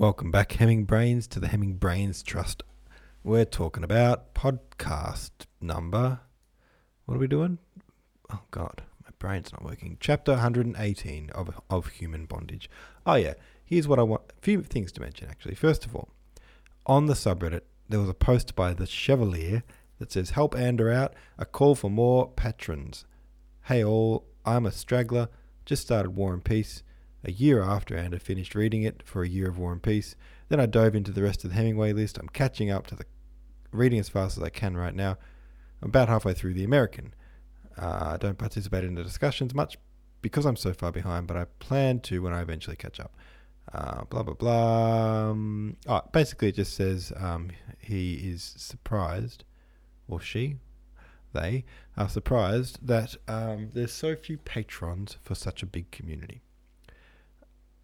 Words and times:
Welcome 0.00 0.30
back, 0.30 0.52
Hemming 0.52 0.84
Brains, 0.84 1.26
to 1.26 1.40
the 1.40 1.48
Hemming 1.48 1.74
Brains 1.74 2.22
Trust. 2.22 2.62
We're 3.24 3.44
talking 3.44 3.82
about 3.82 4.32
podcast 4.32 5.32
number. 5.60 6.20
What 7.04 7.16
are 7.16 7.18
we 7.18 7.26
doing? 7.26 7.58
Oh, 8.32 8.42
God, 8.52 8.82
my 9.02 9.10
brain's 9.18 9.50
not 9.50 9.64
working. 9.64 9.96
Chapter 9.98 10.34
118 10.34 11.30
of, 11.30 11.50
of 11.68 11.88
Human 11.88 12.26
Bondage. 12.26 12.70
Oh, 13.04 13.16
yeah, 13.16 13.34
here's 13.64 13.88
what 13.88 13.98
I 13.98 14.04
want. 14.04 14.22
A 14.30 14.40
few 14.40 14.62
things 14.62 14.92
to 14.92 15.00
mention, 15.00 15.28
actually. 15.28 15.56
First 15.56 15.84
of 15.84 15.96
all, 15.96 16.10
on 16.86 17.06
the 17.06 17.14
subreddit, 17.14 17.62
there 17.88 17.98
was 17.98 18.08
a 18.08 18.14
post 18.14 18.54
by 18.54 18.74
the 18.74 18.86
Chevalier 18.86 19.64
that 19.98 20.12
says, 20.12 20.30
Help 20.30 20.54
Ander 20.54 20.92
out, 20.92 21.14
a 21.38 21.44
call 21.44 21.74
for 21.74 21.90
more 21.90 22.30
patrons. 22.30 23.04
Hey, 23.64 23.82
all, 23.82 24.28
I'm 24.44 24.64
a 24.64 24.70
straggler, 24.70 25.28
just 25.64 25.82
started 25.82 26.10
War 26.10 26.34
and 26.34 26.44
Peace 26.44 26.84
a 27.24 27.32
year 27.32 27.62
after 27.62 27.98
I 27.98 28.02
had 28.02 28.22
finished 28.22 28.54
reading 28.54 28.82
it 28.82 29.02
for 29.04 29.22
a 29.22 29.28
year 29.28 29.48
of 29.48 29.58
War 29.58 29.72
and 29.72 29.82
Peace. 29.82 30.14
Then 30.48 30.60
I 30.60 30.66
dove 30.66 30.94
into 30.94 31.12
the 31.12 31.22
rest 31.22 31.44
of 31.44 31.50
the 31.50 31.56
Hemingway 31.56 31.92
list. 31.92 32.18
I'm 32.18 32.28
catching 32.28 32.70
up 32.70 32.86
to 32.88 32.94
the 32.94 33.04
reading 33.72 33.98
as 33.98 34.08
fast 34.08 34.38
as 34.38 34.42
I 34.42 34.48
can 34.48 34.76
right 34.76 34.94
now. 34.94 35.18
I'm 35.82 35.88
about 35.88 36.08
halfway 36.08 36.34
through 36.34 36.54
The 36.54 36.64
American. 36.64 37.14
Uh, 37.76 38.12
I 38.14 38.16
don't 38.16 38.38
participate 38.38 38.84
in 38.84 38.94
the 38.94 39.04
discussions 39.04 39.54
much 39.54 39.78
because 40.22 40.46
I'm 40.46 40.56
so 40.56 40.72
far 40.72 40.90
behind, 40.90 41.26
but 41.26 41.36
I 41.36 41.44
plan 41.58 42.00
to 42.00 42.22
when 42.22 42.32
I 42.32 42.40
eventually 42.40 42.76
catch 42.76 42.98
up. 42.98 43.14
Uh, 43.72 44.04
blah 44.04 44.22
blah 44.22 44.34
blah. 44.34 45.30
Um, 45.30 45.76
oh, 45.86 46.00
basically, 46.12 46.48
it 46.48 46.54
just 46.54 46.74
says 46.74 47.12
um, 47.16 47.50
he 47.78 48.14
is 48.14 48.54
surprised, 48.56 49.44
or 50.08 50.20
she, 50.20 50.56
they 51.34 51.66
are 51.96 52.08
surprised 52.08 52.86
that 52.86 53.14
um, 53.28 53.68
there's 53.74 53.92
so 53.92 54.16
few 54.16 54.38
patrons 54.38 55.18
for 55.22 55.34
such 55.34 55.62
a 55.62 55.66
big 55.66 55.90
community 55.90 56.40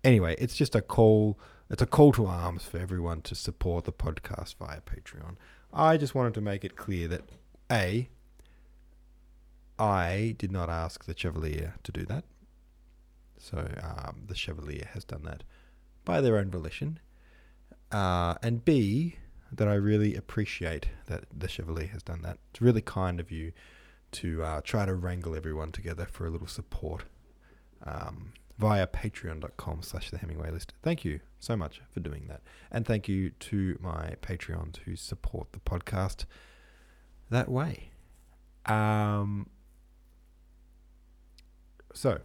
anyway, 0.05 0.37
it's 0.39 0.55
just 0.55 0.75
a 0.75 0.83
call. 0.83 1.39
It's 1.71 1.83
a 1.83 1.87
call 1.87 2.13
to 2.13 2.27
arms 2.27 2.65
for 2.65 2.79
everyone 2.79 3.23
to 3.23 3.35
support 3.35 3.85
the 3.85 3.93
podcast 3.93 4.57
via 4.57 4.81
Patreon. 4.83 5.37
I 5.73 5.97
just 5.97 6.15
wanted 6.15 6.35
to 6.35 6.41
make 6.41 6.65
it 6.65 6.77
clear 6.77 7.09
that 7.09 7.23
a, 7.73 8.09
I 9.79 10.37
did 10.39 10.53
not 10.53 10.69
ask 10.69 11.07
the 11.07 11.17
Chevalier 11.17 11.75
to 11.83 11.91
do 11.91 12.05
that. 12.05 12.25
So 13.39 13.67
um, 13.83 14.25
the 14.27 14.35
Chevalier 14.35 14.89
has 14.93 15.05
done 15.05 15.23
that 15.25 15.43
by 16.05 16.21
their 16.21 16.37
own 16.37 16.51
volition. 16.51 17.01
Uh, 17.91 18.35
and 18.43 18.65
B, 18.65 19.17
that 19.51 19.69
I 19.69 19.75
really 19.75 20.15
appreciate 20.15 20.89
that 21.07 21.25
the 21.37 21.49
Chevalier 21.49 21.89
has 21.89 22.03
done 22.03 22.23
that. 22.23 22.39
It's 22.51 22.61
really 22.61 22.83
kind 22.83 23.21
of 23.21 23.31
you 23.31 23.53
to 24.13 24.43
uh, 24.43 24.61
try 24.63 24.87
to 24.87 24.95
wrangle 24.95 25.35
everyone 25.35 25.73
together 25.73 26.07
for 26.11 26.27
a 26.27 26.31
little 26.31 26.47
support. 26.47 27.05
Um, 27.85 28.33
via 28.59 28.87
patreon.com 28.87 29.83
slash 29.83 30.11
the 30.11 30.19
Hemingway 30.19 30.51
list. 30.51 30.75
Thank 30.83 31.05
you 31.05 31.21
so 31.39 31.57
much 31.57 31.81
for 31.93 32.01
doing 32.01 32.27
that. 32.29 32.41
And 32.71 32.87
thank 32.87 33.09
you 33.09 33.31
to 33.31 33.79
my 33.81 34.15
Patreons 34.23 34.79
who 34.79 34.97
support 34.97 35.53
the 35.53 35.59
podcast 35.59 36.25
that 37.31 37.49
way. 37.49 37.91
Um, 38.67 39.49
so 41.93 42.21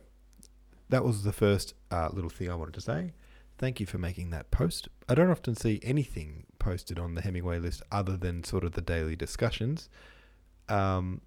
that 0.89 1.03
was 1.03 1.23
the 1.23 1.33
first 1.33 1.73
uh, 1.91 2.09
little 2.11 2.29
thing 2.29 2.49
I 2.49 2.55
wanted 2.55 2.75
to 2.75 2.81
say. 2.81 3.13
Thank 3.57 3.79
you 3.79 3.85
for 3.85 3.97
making 3.97 4.29
that 4.29 4.51
post. 4.51 4.87
I 5.09 5.15
don't 5.15 5.29
often 5.29 5.55
see 5.55 5.79
anything 5.83 6.45
posted 6.59 6.97
on 6.97 7.15
the 7.15 7.21
Hemingway 7.21 7.59
list 7.59 7.81
other 7.91 8.15
than 8.15 8.43
sort 8.43 8.63
of 8.63 8.71
the 8.73 8.81
daily 8.81 9.15
discussions. 9.15 9.89
Um, 10.69 11.21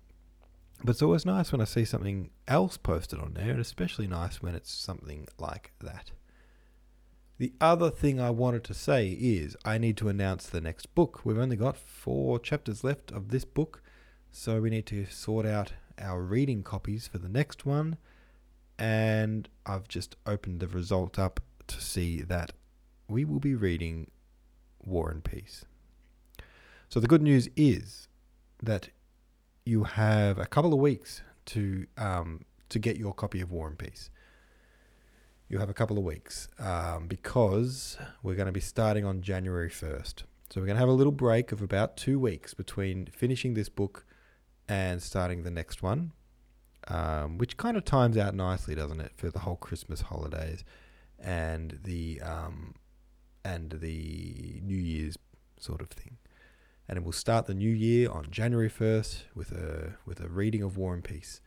but 0.84 0.90
it's 0.90 1.02
always 1.02 1.24
nice 1.24 1.52
when 1.52 1.60
I 1.60 1.64
see 1.64 1.84
something 1.84 2.30
else 2.48 2.76
posted 2.76 3.20
on 3.20 3.34
there, 3.34 3.50
and 3.50 3.60
especially 3.60 4.06
nice 4.06 4.42
when 4.42 4.54
it's 4.54 4.72
something 4.72 5.28
like 5.38 5.72
that. 5.80 6.10
The 7.38 7.52
other 7.60 7.90
thing 7.90 8.20
I 8.20 8.30
wanted 8.30 8.64
to 8.64 8.74
say 8.74 9.08
is 9.08 9.56
I 9.64 9.78
need 9.78 9.96
to 9.98 10.08
announce 10.08 10.46
the 10.46 10.60
next 10.60 10.94
book. 10.94 11.22
We've 11.24 11.38
only 11.38 11.56
got 11.56 11.76
four 11.76 12.38
chapters 12.38 12.84
left 12.84 13.10
of 13.10 13.28
this 13.28 13.44
book, 13.44 13.82
so 14.30 14.60
we 14.60 14.70
need 14.70 14.86
to 14.86 15.06
sort 15.06 15.46
out 15.46 15.72
our 15.98 16.22
reading 16.22 16.62
copies 16.62 17.06
for 17.06 17.18
the 17.18 17.28
next 17.28 17.66
one. 17.66 17.96
And 18.78 19.48
I've 19.66 19.88
just 19.88 20.16
opened 20.26 20.60
the 20.60 20.68
result 20.68 21.18
up 21.18 21.40
to 21.68 21.80
see 21.80 22.22
that 22.22 22.52
we 23.08 23.24
will 23.24 23.40
be 23.40 23.54
reading 23.54 24.10
War 24.84 25.10
and 25.10 25.22
Peace. 25.22 25.64
So 26.88 27.00
the 27.00 27.06
good 27.06 27.22
news 27.22 27.48
is 27.56 28.08
that 28.62 28.88
you 29.64 29.84
have 29.84 30.38
a 30.38 30.46
couple 30.46 30.72
of 30.72 30.78
weeks 30.78 31.22
to 31.46 31.86
um, 31.96 32.44
to 32.68 32.78
get 32.78 32.96
your 32.96 33.12
copy 33.12 33.40
of 33.40 33.50
War 33.50 33.68
and 33.68 33.78
Peace. 33.78 34.10
You 35.48 35.58
have 35.58 35.68
a 35.68 35.74
couple 35.74 35.98
of 35.98 36.04
weeks 36.04 36.48
um, 36.58 37.06
because 37.08 37.98
we're 38.22 38.34
going 38.34 38.46
to 38.46 38.52
be 38.52 38.60
starting 38.60 39.04
on 39.04 39.20
January 39.20 39.68
first. 39.68 40.24
So 40.50 40.60
we're 40.60 40.66
going 40.66 40.76
to 40.76 40.80
have 40.80 40.88
a 40.88 40.92
little 40.92 41.12
break 41.12 41.52
of 41.52 41.60
about 41.60 41.96
two 41.96 42.18
weeks 42.18 42.54
between 42.54 43.06
finishing 43.06 43.54
this 43.54 43.68
book 43.68 44.06
and 44.68 45.02
starting 45.02 45.42
the 45.42 45.50
next 45.50 45.82
one, 45.82 46.12
um, 46.88 47.36
which 47.38 47.56
kind 47.56 47.76
of 47.76 47.84
times 47.84 48.16
out 48.16 48.34
nicely, 48.34 48.74
doesn't 48.74 49.00
it, 49.00 49.12
for 49.14 49.30
the 49.30 49.40
whole 49.40 49.56
Christmas 49.56 50.02
holidays 50.02 50.64
and 51.18 51.78
the 51.84 52.20
um, 52.22 52.74
and 53.44 53.72
the 53.72 54.60
New 54.62 54.76
Year's 54.76 55.16
sort 55.58 55.80
of 55.80 55.90
thing 55.90 56.16
and 56.88 56.98
it 56.98 57.04
will 57.04 57.12
start 57.12 57.46
the 57.46 57.54
new 57.54 57.70
year 57.70 58.10
on 58.10 58.26
January 58.30 58.70
1st 58.70 59.22
with 59.34 59.52
a 59.52 59.94
with 60.04 60.20
a 60.20 60.28
reading 60.28 60.62
of 60.62 60.76
War 60.76 60.94
and 60.94 61.04
Peace. 61.04 61.40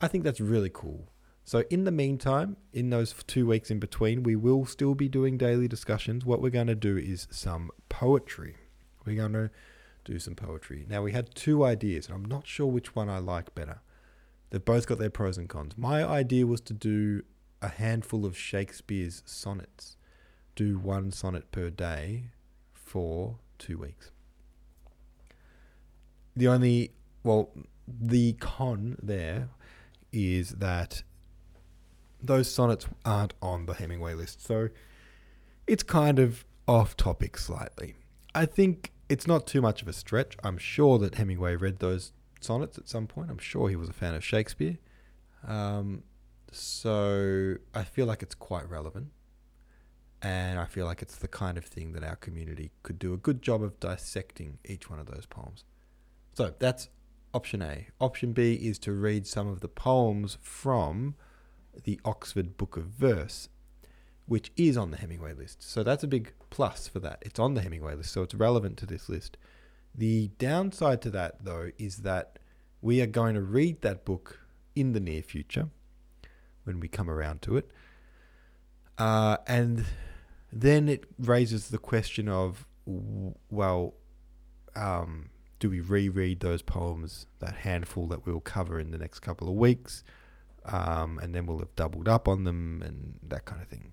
I 0.00 0.08
think 0.08 0.24
that's 0.24 0.40
really 0.40 0.70
cool. 0.72 1.10
So 1.44 1.64
in 1.70 1.84
the 1.84 1.90
meantime, 1.90 2.56
in 2.72 2.90
those 2.90 3.14
2 3.26 3.46
weeks 3.46 3.70
in 3.70 3.78
between, 3.78 4.22
we 4.22 4.36
will 4.36 4.66
still 4.66 4.94
be 4.94 5.08
doing 5.08 5.38
daily 5.38 5.66
discussions. 5.66 6.24
What 6.24 6.42
we're 6.42 6.50
going 6.50 6.66
to 6.66 6.74
do 6.74 6.96
is 6.98 7.26
some 7.30 7.70
poetry. 7.88 8.56
We're 9.06 9.16
going 9.16 9.32
to 9.32 9.50
do 10.04 10.18
some 10.18 10.34
poetry. 10.34 10.84
Now 10.88 11.02
we 11.02 11.12
had 11.12 11.34
two 11.34 11.64
ideas, 11.64 12.06
and 12.06 12.14
I'm 12.14 12.24
not 12.24 12.46
sure 12.46 12.66
which 12.66 12.94
one 12.94 13.08
I 13.08 13.18
like 13.18 13.54
better. 13.54 13.80
They've 14.50 14.64
both 14.64 14.86
got 14.86 14.98
their 14.98 15.10
pros 15.10 15.38
and 15.38 15.48
cons. 15.48 15.76
My 15.76 16.04
idea 16.04 16.46
was 16.46 16.60
to 16.62 16.74
do 16.74 17.22
a 17.62 17.68
handful 17.68 18.24
of 18.26 18.36
Shakespeare's 18.36 19.22
sonnets. 19.24 19.96
Do 20.54 20.78
one 20.78 21.10
sonnet 21.12 21.50
per 21.50 21.70
day 21.70 22.30
for 22.74 23.38
2 23.58 23.78
weeks 23.78 24.10
the 26.38 26.48
only 26.48 26.92
well, 27.24 27.50
the 27.86 28.34
con 28.34 28.96
there 29.02 29.48
is 30.12 30.50
that 30.50 31.02
those 32.22 32.50
sonnets 32.50 32.86
aren't 33.04 33.34
on 33.42 33.66
the 33.66 33.74
Hemingway 33.74 34.14
list, 34.14 34.44
so 34.44 34.68
it's 35.66 35.82
kind 35.82 36.18
of 36.18 36.44
off 36.66 36.96
topic 36.96 37.36
slightly. 37.36 37.94
I 38.34 38.46
think 38.46 38.92
it's 39.08 39.26
not 39.26 39.46
too 39.46 39.60
much 39.60 39.82
of 39.82 39.88
a 39.88 39.92
stretch. 39.92 40.36
I'm 40.44 40.58
sure 40.58 40.98
that 40.98 41.16
Hemingway 41.16 41.56
read 41.56 41.80
those 41.80 42.12
sonnets 42.40 42.78
at 42.78 42.88
some 42.88 43.06
point. 43.06 43.30
I'm 43.30 43.38
sure 43.38 43.68
he 43.68 43.76
was 43.76 43.88
a 43.88 43.92
fan 43.92 44.14
of 44.14 44.24
Shakespeare. 44.24 44.78
Um, 45.46 46.04
so 46.52 47.56
I 47.74 47.84
feel 47.84 48.06
like 48.06 48.22
it's 48.22 48.34
quite 48.34 48.68
relevant. 48.68 49.08
And 50.20 50.58
I 50.58 50.64
feel 50.64 50.84
like 50.84 51.00
it's 51.00 51.16
the 51.16 51.28
kind 51.28 51.56
of 51.56 51.64
thing 51.64 51.92
that 51.92 52.02
our 52.02 52.16
community 52.16 52.70
could 52.82 52.98
do 52.98 53.14
a 53.14 53.16
good 53.16 53.40
job 53.40 53.62
of 53.62 53.78
dissecting 53.78 54.58
each 54.64 54.90
one 54.90 54.98
of 54.98 55.06
those 55.06 55.26
poems. 55.26 55.64
So 56.38 56.54
that's 56.56 56.88
option 57.34 57.62
A. 57.62 57.88
Option 58.00 58.32
B 58.32 58.54
is 58.54 58.78
to 58.78 58.92
read 58.92 59.26
some 59.26 59.48
of 59.48 59.58
the 59.58 59.66
poems 59.66 60.38
from 60.40 61.16
the 61.82 62.00
Oxford 62.04 62.56
Book 62.56 62.76
of 62.76 62.84
Verse, 62.84 63.48
which 64.26 64.52
is 64.56 64.76
on 64.76 64.92
the 64.92 64.98
Hemingway 64.98 65.32
list. 65.32 65.68
So 65.68 65.82
that's 65.82 66.04
a 66.04 66.06
big 66.06 66.32
plus 66.48 66.86
for 66.86 67.00
that. 67.00 67.18
It's 67.22 67.40
on 67.40 67.54
the 67.54 67.60
Hemingway 67.62 67.96
list, 67.96 68.12
so 68.12 68.22
it's 68.22 68.36
relevant 68.36 68.76
to 68.76 68.86
this 68.86 69.08
list. 69.08 69.36
The 69.92 70.30
downside 70.38 71.02
to 71.02 71.10
that, 71.10 71.44
though, 71.44 71.72
is 71.76 72.02
that 72.02 72.38
we 72.80 73.02
are 73.02 73.06
going 73.06 73.34
to 73.34 73.42
read 73.42 73.82
that 73.82 74.04
book 74.04 74.38
in 74.76 74.92
the 74.92 75.00
near 75.00 75.22
future 75.22 75.70
when 76.62 76.78
we 76.78 76.86
come 76.86 77.10
around 77.10 77.42
to 77.42 77.56
it. 77.56 77.68
Uh, 78.96 79.38
and 79.48 79.86
then 80.52 80.88
it 80.88 81.02
raises 81.18 81.70
the 81.70 81.78
question 81.78 82.28
of, 82.28 82.64
well, 82.86 83.94
um, 84.76 85.30
do 85.58 85.70
we 85.70 85.80
reread 85.80 86.40
those 86.40 86.62
poems, 86.62 87.26
that 87.40 87.56
handful 87.56 88.06
that 88.08 88.26
we'll 88.26 88.40
cover 88.40 88.78
in 88.78 88.90
the 88.90 88.98
next 88.98 89.20
couple 89.20 89.48
of 89.48 89.54
weeks, 89.54 90.04
um, 90.64 91.18
and 91.18 91.34
then 91.34 91.46
we'll 91.46 91.58
have 91.58 91.74
doubled 91.74 92.08
up 92.08 92.28
on 92.28 92.44
them 92.44 92.82
and 92.84 93.18
that 93.26 93.44
kind 93.44 93.60
of 93.60 93.68
thing. 93.68 93.92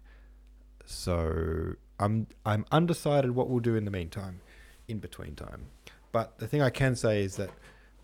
So 0.85 1.73
I'm 1.99 2.27
I'm 2.45 2.65
undecided 2.71 3.31
what 3.31 3.49
we'll 3.49 3.59
do 3.59 3.75
in 3.75 3.85
the 3.85 3.91
meantime, 3.91 4.41
in 4.87 4.99
between 4.99 5.35
time. 5.35 5.67
But 6.11 6.37
the 6.39 6.47
thing 6.47 6.61
I 6.61 6.69
can 6.69 6.95
say 6.95 7.23
is 7.23 7.35
that 7.37 7.49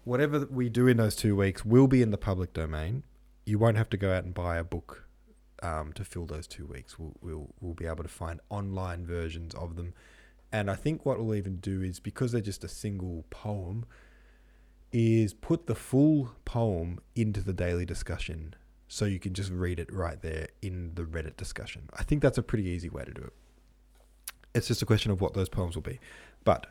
whatever 0.03 0.45
we 0.49 0.69
do 0.69 0.87
in 0.87 0.97
those 0.97 1.15
two 1.15 1.35
weeks 1.35 1.63
will 1.63 1.87
be 1.87 2.01
in 2.01 2.11
the 2.11 2.17
public 2.17 2.53
domain. 2.53 3.03
You 3.45 3.59
won't 3.59 3.77
have 3.77 3.89
to 3.91 3.97
go 3.97 4.11
out 4.13 4.23
and 4.23 4.33
buy 4.33 4.57
a 4.57 4.63
book 4.63 5.05
um, 5.61 5.93
to 5.93 6.03
fill 6.03 6.25
those 6.25 6.47
two 6.47 6.65
weeks. 6.65 6.97
We'll, 6.97 7.13
we'll 7.21 7.49
we'll 7.59 7.73
be 7.73 7.85
able 7.85 8.03
to 8.03 8.09
find 8.09 8.39
online 8.49 9.05
versions 9.05 9.53
of 9.53 9.75
them 9.75 9.93
and 10.51 10.69
I 10.69 10.75
think 10.75 11.05
what 11.05 11.19
we'll 11.19 11.35
even 11.35 11.57
do 11.57 11.81
is 11.81 11.99
because 11.99 12.31
they're 12.31 12.41
just 12.41 12.63
a 12.63 12.67
single 12.67 13.25
poem, 13.29 13.85
is 14.91 15.33
put 15.33 15.67
the 15.67 15.75
full 15.75 16.33
poem 16.43 16.99
into 17.15 17.41
the 17.41 17.53
daily 17.53 17.85
discussion 17.85 18.55
so 18.87 19.05
you 19.05 19.19
can 19.19 19.33
just 19.33 19.49
read 19.49 19.79
it 19.79 19.91
right 19.93 20.21
there 20.21 20.47
in 20.61 20.91
the 20.95 21.03
Reddit 21.03 21.37
discussion. 21.37 21.89
I 21.97 22.03
think 22.03 22.21
that's 22.21 22.37
a 22.37 22.43
pretty 22.43 22.65
easy 22.65 22.89
way 22.89 23.05
to 23.05 23.11
do 23.13 23.21
it. 23.21 23.33
It's 24.53 24.67
just 24.67 24.81
a 24.81 24.85
question 24.85 25.11
of 25.11 25.21
what 25.21 25.33
those 25.33 25.47
poems 25.47 25.75
will 25.75 25.81
be. 25.81 25.99
But 26.43 26.67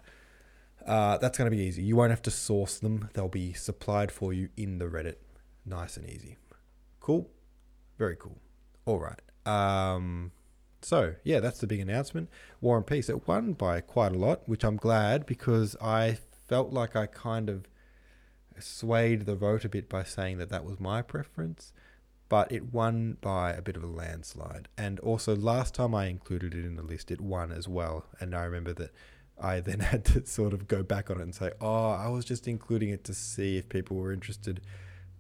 uh, 0.86 1.16
that's 1.16 1.38
going 1.38 1.50
to 1.50 1.56
be 1.56 1.62
easy. 1.62 1.82
You 1.82 1.96
won't 1.96 2.10
have 2.10 2.20
to 2.22 2.30
source 2.30 2.78
them, 2.78 3.08
they'll 3.14 3.28
be 3.28 3.54
supplied 3.54 4.12
for 4.12 4.34
you 4.34 4.50
in 4.56 4.78
the 4.78 4.84
Reddit. 4.84 5.16
Nice 5.64 5.96
and 5.96 6.08
easy. 6.08 6.36
Cool. 7.00 7.30
Very 7.96 8.16
cool. 8.16 8.38
All 8.84 8.98
right. 8.98 9.20
Um, 9.46 10.32
so, 10.82 11.14
yeah, 11.24 11.40
that's 11.40 11.60
the 11.60 11.66
big 11.66 11.80
announcement. 11.80 12.28
War 12.60 12.76
and 12.76 12.86
Peace. 12.86 13.08
It 13.08 13.26
won 13.26 13.52
by 13.52 13.80
quite 13.80 14.12
a 14.12 14.18
lot, 14.18 14.48
which 14.48 14.64
I'm 14.64 14.76
glad 14.76 15.26
because 15.26 15.76
I 15.80 16.18
felt 16.48 16.72
like 16.72 16.96
I 16.96 17.06
kind 17.06 17.48
of 17.48 17.66
swayed 18.58 19.26
the 19.26 19.34
vote 19.36 19.64
a 19.64 19.68
bit 19.68 19.88
by 19.88 20.02
saying 20.02 20.38
that 20.38 20.50
that 20.50 20.64
was 20.64 20.78
my 20.80 21.02
preference 21.02 21.72
but 22.30 22.50
it 22.52 22.72
won 22.72 23.16
by 23.20 23.52
a 23.52 23.60
bit 23.60 23.76
of 23.76 23.82
a 23.82 23.88
landslide. 23.88 24.68
And 24.78 25.00
also, 25.00 25.34
last 25.34 25.74
time 25.74 25.96
I 25.96 26.06
included 26.06 26.54
it 26.54 26.64
in 26.64 26.76
the 26.76 26.82
list, 26.82 27.10
it 27.10 27.20
won 27.20 27.50
as 27.50 27.66
well. 27.66 28.06
And 28.20 28.36
I 28.36 28.44
remember 28.44 28.72
that 28.74 28.92
I 29.38 29.58
then 29.60 29.80
had 29.80 30.04
to 30.06 30.24
sort 30.24 30.54
of 30.54 30.68
go 30.68 30.82
back 30.82 31.10
on 31.10 31.18
it 31.18 31.24
and 31.24 31.34
say, 31.34 31.50
oh, 31.60 31.90
I 31.90 32.08
was 32.08 32.24
just 32.24 32.46
including 32.46 32.88
it 32.90 33.02
to 33.04 33.14
see 33.14 33.58
if 33.58 33.68
people 33.68 33.96
were 33.96 34.12
interested, 34.12 34.60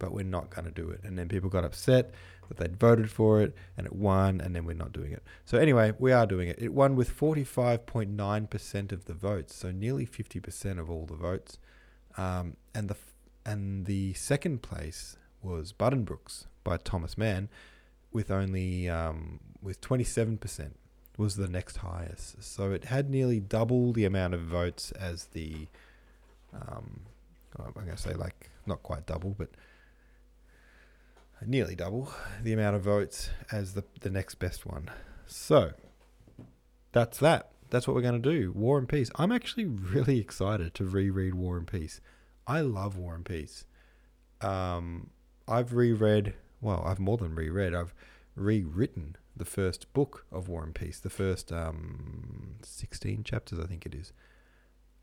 but 0.00 0.12
we're 0.12 0.24
not 0.24 0.50
going 0.50 0.64
to 0.64 0.72
do 0.72 0.90
it. 0.90 1.00
And 1.04 1.16
then 1.16 1.28
people 1.28 1.48
got 1.48 1.64
upset 1.64 2.12
that 2.48 2.56
they'd 2.56 2.76
voted 2.76 3.08
for 3.08 3.40
it 3.40 3.54
and 3.76 3.86
it 3.86 3.94
won, 3.94 4.40
and 4.40 4.56
then 4.56 4.64
we're 4.64 4.72
not 4.72 4.92
doing 4.92 5.12
it. 5.12 5.22
So, 5.44 5.56
anyway, 5.56 5.92
we 6.00 6.10
are 6.10 6.26
doing 6.26 6.48
it. 6.48 6.60
It 6.60 6.74
won 6.74 6.96
with 6.96 7.16
45.9% 7.16 8.92
of 8.92 9.04
the 9.04 9.14
votes, 9.14 9.54
so 9.54 9.70
nearly 9.70 10.04
50% 10.04 10.80
of 10.80 10.90
all 10.90 11.06
the 11.06 11.14
votes. 11.14 11.58
Um, 12.16 12.56
and 12.74 12.88
the 12.88 12.96
and 13.46 13.86
the 13.86 14.12
second 14.14 14.62
place 14.62 15.16
was 15.42 15.72
Buddenbrooks 15.72 16.46
by 16.62 16.76
Thomas 16.76 17.16
Mann, 17.16 17.48
with 18.12 18.30
only 18.30 18.88
um, 18.88 19.40
with 19.62 19.80
twenty 19.80 20.04
seven 20.04 20.36
percent 20.36 20.76
was 21.16 21.36
the 21.36 21.48
next 21.48 21.78
highest. 21.78 22.42
So 22.42 22.72
it 22.72 22.86
had 22.86 23.10
nearly 23.10 23.40
double 23.40 23.92
the 23.92 24.04
amount 24.04 24.34
of 24.34 24.40
votes 24.42 24.92
as 24.92 25.26
the. 25.26 25.68
Um, 26.52 27.00
I'm 27.58 27.72
going 27.72 27.88
to 27.88 27.96
say 27.96 28.14
like 28.14 28.50
not 28.66 28.82
quite 28.82 29.06
double, 29.06 29.34
but 29.36 29.50
nearly 31.46 31.74
double 31.74 32.12
the 32.42 32.52
amount 32.52 32.76
of 32.76 32.82
votes 32.82 33.30
as 33.50 33.74
the 33.74 33.84
the 34.00 34.10
next 34.10 34.36
best 34.36 34.66
one. 34.66 34.90
So 35.26 35.72
that's 36.92 37.18
that. 37.18 37.50
That's 37.70 37.86
what 37.86 37.94
we're 37.94 38.02
going 38.02 38.20
to 38.20 38.30
do. 38.30 38.52
War 38.52 38.78
and 38.78 38.88
Peace. 38.88 39.10
I'm 39.14 39.32
actually 39.32 39.64
really 39.64 40.18
excited 40.18 40.74
to 40.74 40.84
reread 40.84 41.34
War 41.34 41.56
and 41.56 41.66
Peace. 41.66 42.00
I 42.46 42.60
love 42.62 42.96
War 42.96 43.14
and 43.14 43.24
Peace. 43.24 43.64
Um, 44.40 45.10
I've 45.46 45.74
reread 45.74 46.34
well, 46.60 46.82
I've 46.84 46.98
more 46.98 47.16
than 47.16 47.34
reread. 47.34 47.74
I've 47.74 47.94
rewritten 48.34 49.16
the 49.36 49.44
first 49.44 49.92
book 49.92 50.26
of 50.30 50.48
War 50.48 50.62
and 50.62 50.74
Peace, 50.74 50.98
the 50.98 51.10
first 51.10 51.52
um, 51.52 52.56
16 52.62 53.24
chapters, 53.24 53.58
I 53.58 53.64
think 53.64 53.86
it 53.86 53.94
is, 53.94 54.12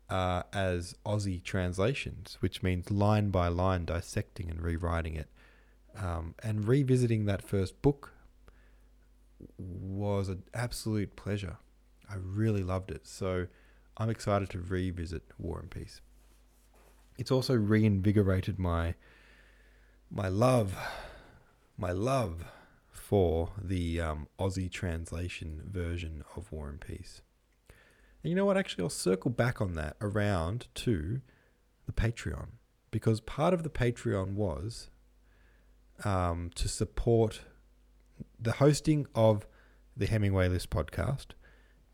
uh, 0.08 0.44
as 0.52 0.94
Aussie 1.04 1.42
translations, 1.42 2.38
which 2.40 2.62
means 2.62 2.90
line 2.90 3.30
by 3.30 3.48
line 3.48 3.84
dissecting 3.84 4.50
and 4.50 4.62
rewriting 4.62 5.14
it. 5.14 5.28
Um, 6.00 6.34
and 6.42 6.66
revisiting 6.66 7.26
that 7.26 7.42
first 7.42 7.80
book 7.82 8.12
was 9.58 10.28
an 10.28 10.44
absolute 10.54 11.16
pleasure. 11.16 11.58
I 12.08 12.14
really 12.16 12.62
loved 12.62 12.90
it. 12.90 13.06
So 13.06 13.46
I'm 13.96 14.10
excited 14.10 14.50
to 14.50 14.58
revisit 14.58 15.22
War 15.38 15.58
and 15.58 15.70
Peace. 15.70 16.00
It's 17.18 17.30
also 17.30 17.54
reinvigorated 17.54 18.58
my 18.58 18.94
my 20.10 20.28
love 20.28 20.74
my 21.76 21.92
love 21.92 22.44
for 22.90 23.50
the 23.62 24.00
um, 24.00 24.26
Aussie 24.38 24.70
translation 24.70 25.62
version 25.64 26.24
of 26.36 26.50
War 26.50 26.68
and 26.68 26.80
Peace. 26.80 27.22
And 28.22 28.30
you 28.30 28.36
know 28.36 28.44
what? 28.44 28.56
Actually, 28.56 28.82
I'll 28.82 28.90
circle 28.90 29.30
back 29.30 29.60
on 29.60 29.74
that 29.74 29.96
around 30.00 30.66
to 30.74 31.20
the 31.86 31.92
Patreon 31.92 32.48
because 32.90 33.20
part 33.20 33.54
of 33.54 33.62
the 33.62 33.70
Patreon 33.70 34.34
was 34.34 34.90
um, 36.04 36.50
to 36.54 36.68
support 36.68 37.40
the 38.40 38.52
hosting 38.52 39.06
of 39.14 39.46
the 39.96 40.06
Hemingway 40.06 40.48
List 40.48 40.70
podcast 40.70 41.28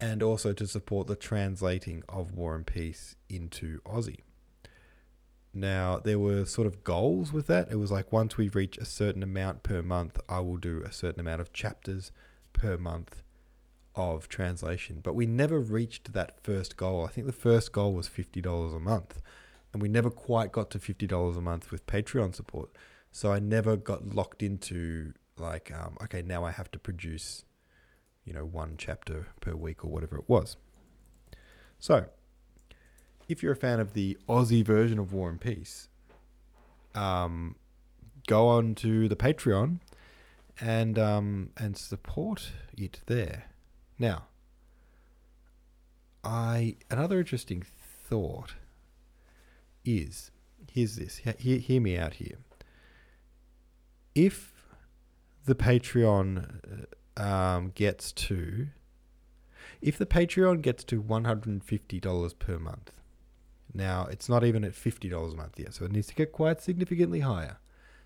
and 0.00 0.22
also 0.22 0.52
to 0.52 0.66
support 0.66 1.06
the 1.06 1.16
translating 1.16 2.02
of 2.08 2.32
War 2.32 2.54
and 2.54 2.66
Peace 2.66 3.16
into 3.28 3.80
Aussie. 3.82 4.20
Now, 5.54 6.00
there 6.00 6.18
were 6.18 6.44
sort 6.44 6.66
of 6.66 6.82
goals 6.82 7.32
with 7.32 7.46
that. 7.46 7.70
It 7.70 7.76
was 7.76 7.92
like 7.92 8.12
once 8.12 8.36
we 8.36 8.48
reach 8.48 8.76
a 8.76 8.84
certain 8.84 9.22
amount 9.22 9.62
per 9.62 9.82
month, 9.82 10.18
I 10.28 10.40
will 10.40 10.56
do 10.56 10.82
a 10.82 10.92
certain 10.92 11.20
amount 11.20 11.40
of 11.40 11.52
chapters 11.52 12.10
per 12.52 12.76
month 12.76 13.22
of 13.94 14.28
translation. 14.28 14.98
But 15.00 15.14
we 15.14 15.26
never 15.26 15.60
reached 15.60 16.12
that 16.12 16.42
first 16.42 16.76
goal. 16.76 17.04
I 17.04 17.08
think 17.10 17.28
the 17.28 17.32
first 17.32 17.70
goal 17.70 17.94
was 17.94 18.08
$50 18.08 18.76
a 18.76 18.80
month. 18.80 19.22
And 19.72 19.80
we 19.80 19.88
never 19.88 20.10
quite 20.10 20.52
got 20.52 20.70
to 20.70 20.78
$50 20.78 21.36
a 21.36 21.40
month 21.40 21.70
with 21.70 21.86
Patreon 21.86 22.34
support. 22.34 22.70
So 23.14 23.32
I 23.32 23.38
never 23.38 23.76
got 23.76 24.12
locked 24.12 24.42
into 24.42 25.12
like, 25.38 25.70
um, 25.72 25.96
okay, 26.02 26.20
now 26.20 26.44
I 26.44 26.50
have 26.50 26.68
to 26.72 26.80
produce, 26.80 27.44
you 28.24 28.32
know, 28.32 28.44
one 28.44 28.74
chapter 28.76 29.28
per 29.40 29.54
week 29.54 29.84
or 29.84 29.88
whatever 29.88 30.16
it 30.16 30.28
was. 30.28 30.56
So 31.78 32.06
if 33.28 33.40
you're 33.40 33.52
a 33.52 33.56
fan 33.56 33.78
of 33.78 33.92
the 33.92 34.18
Aussie 34.28 34.66
version 34.66 34.98
of 34.98 35.12
War 35.12 35.30
and 35.30 35.40
Peace, 35.40 35.88
um, 36.96 37.54
go 38.26 38.48
on 38.48 38.74
to 38.74 39.08
the 39.08 39.14
Patreon 39.14 39.78
and 40.60 40.98
um, 40.98 41.50
and 41.56 41.76
support 41.76 42.50
it 42.76 42.98
there. 43.06 43.44
Now, 43.96 44.24
I 46.24 46.78
another 46.90 47.20
interesting 47.20 47.62
thought 47.62 48.54
is 49.84 50.32
here's 50.68 50.96
this. 50.96 51.18
Hear, 51.18 51.58
hear 51.58 51.80
me 51.80 51.96
out 51.96 52.14
here. 52.14 52.38
If 54.14 54.52
the 55.44 55.54
Patreon 55.54 56.86
um, 57.16 57.72
gets 57.74 58.12
to 58.12 58.68
if 59.80 59.98
the 59.98 60.06
Patreon 60.06 60.62
gets 60.62 60.84
to 60.84 61.00
one 61.00 61.24
hundred 61.24 61.50
and 61.50 61.64
fifty 61.64 62.00
dollars 62.00 62.32
per 62.32 62.58
month, 62.58 62.90
now, 63.74 64.06
it's 64.08 64.28
not 64.28 64.44
even 64.44 64.62
at 64.64 64.72
$50 64.72 65.32
a 65.32 65.36
month 65.36 65.58
yet, 65.58 65.74
so 65.74 65.84
it 65.84 65.90
needs 65.90 66.06
to 66.06 66.14
get 66.14 66.30
quite 66.30 66.62
significantly 66.62 67.20
higher. 67.20 67.58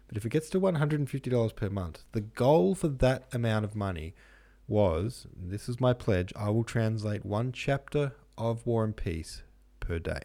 But 0.08 0.16
if 0.16 0.24
it 0.24 0.30
gets 0.30 0.48
to 0.50 0.60
$150 0.60 1.54
per 1.54 1.68
month, 1.68 2.04
the 2.12 2.22
goal 2.22 2.74
for 2.74 2.88
that 2.88 3.24
amount 3.32 3.66
of 3.66 3.76
money 3.76 4.14
was 4.66 5.26
this 5.36 5.68
is 5.68 5.80
my 5.80 5.92
pledge 5.92 6.32
I 6.34 6.48
will 6.48 6.64
translate 6.64 7.24
one 7.24 7.52
chapter 7.52 8.12
of 8.38 8.66
War 8.66 8.84
and 8.84 8.96
Peace 8.96 9.42
per 9.78 9.98
day. 9.98 10.20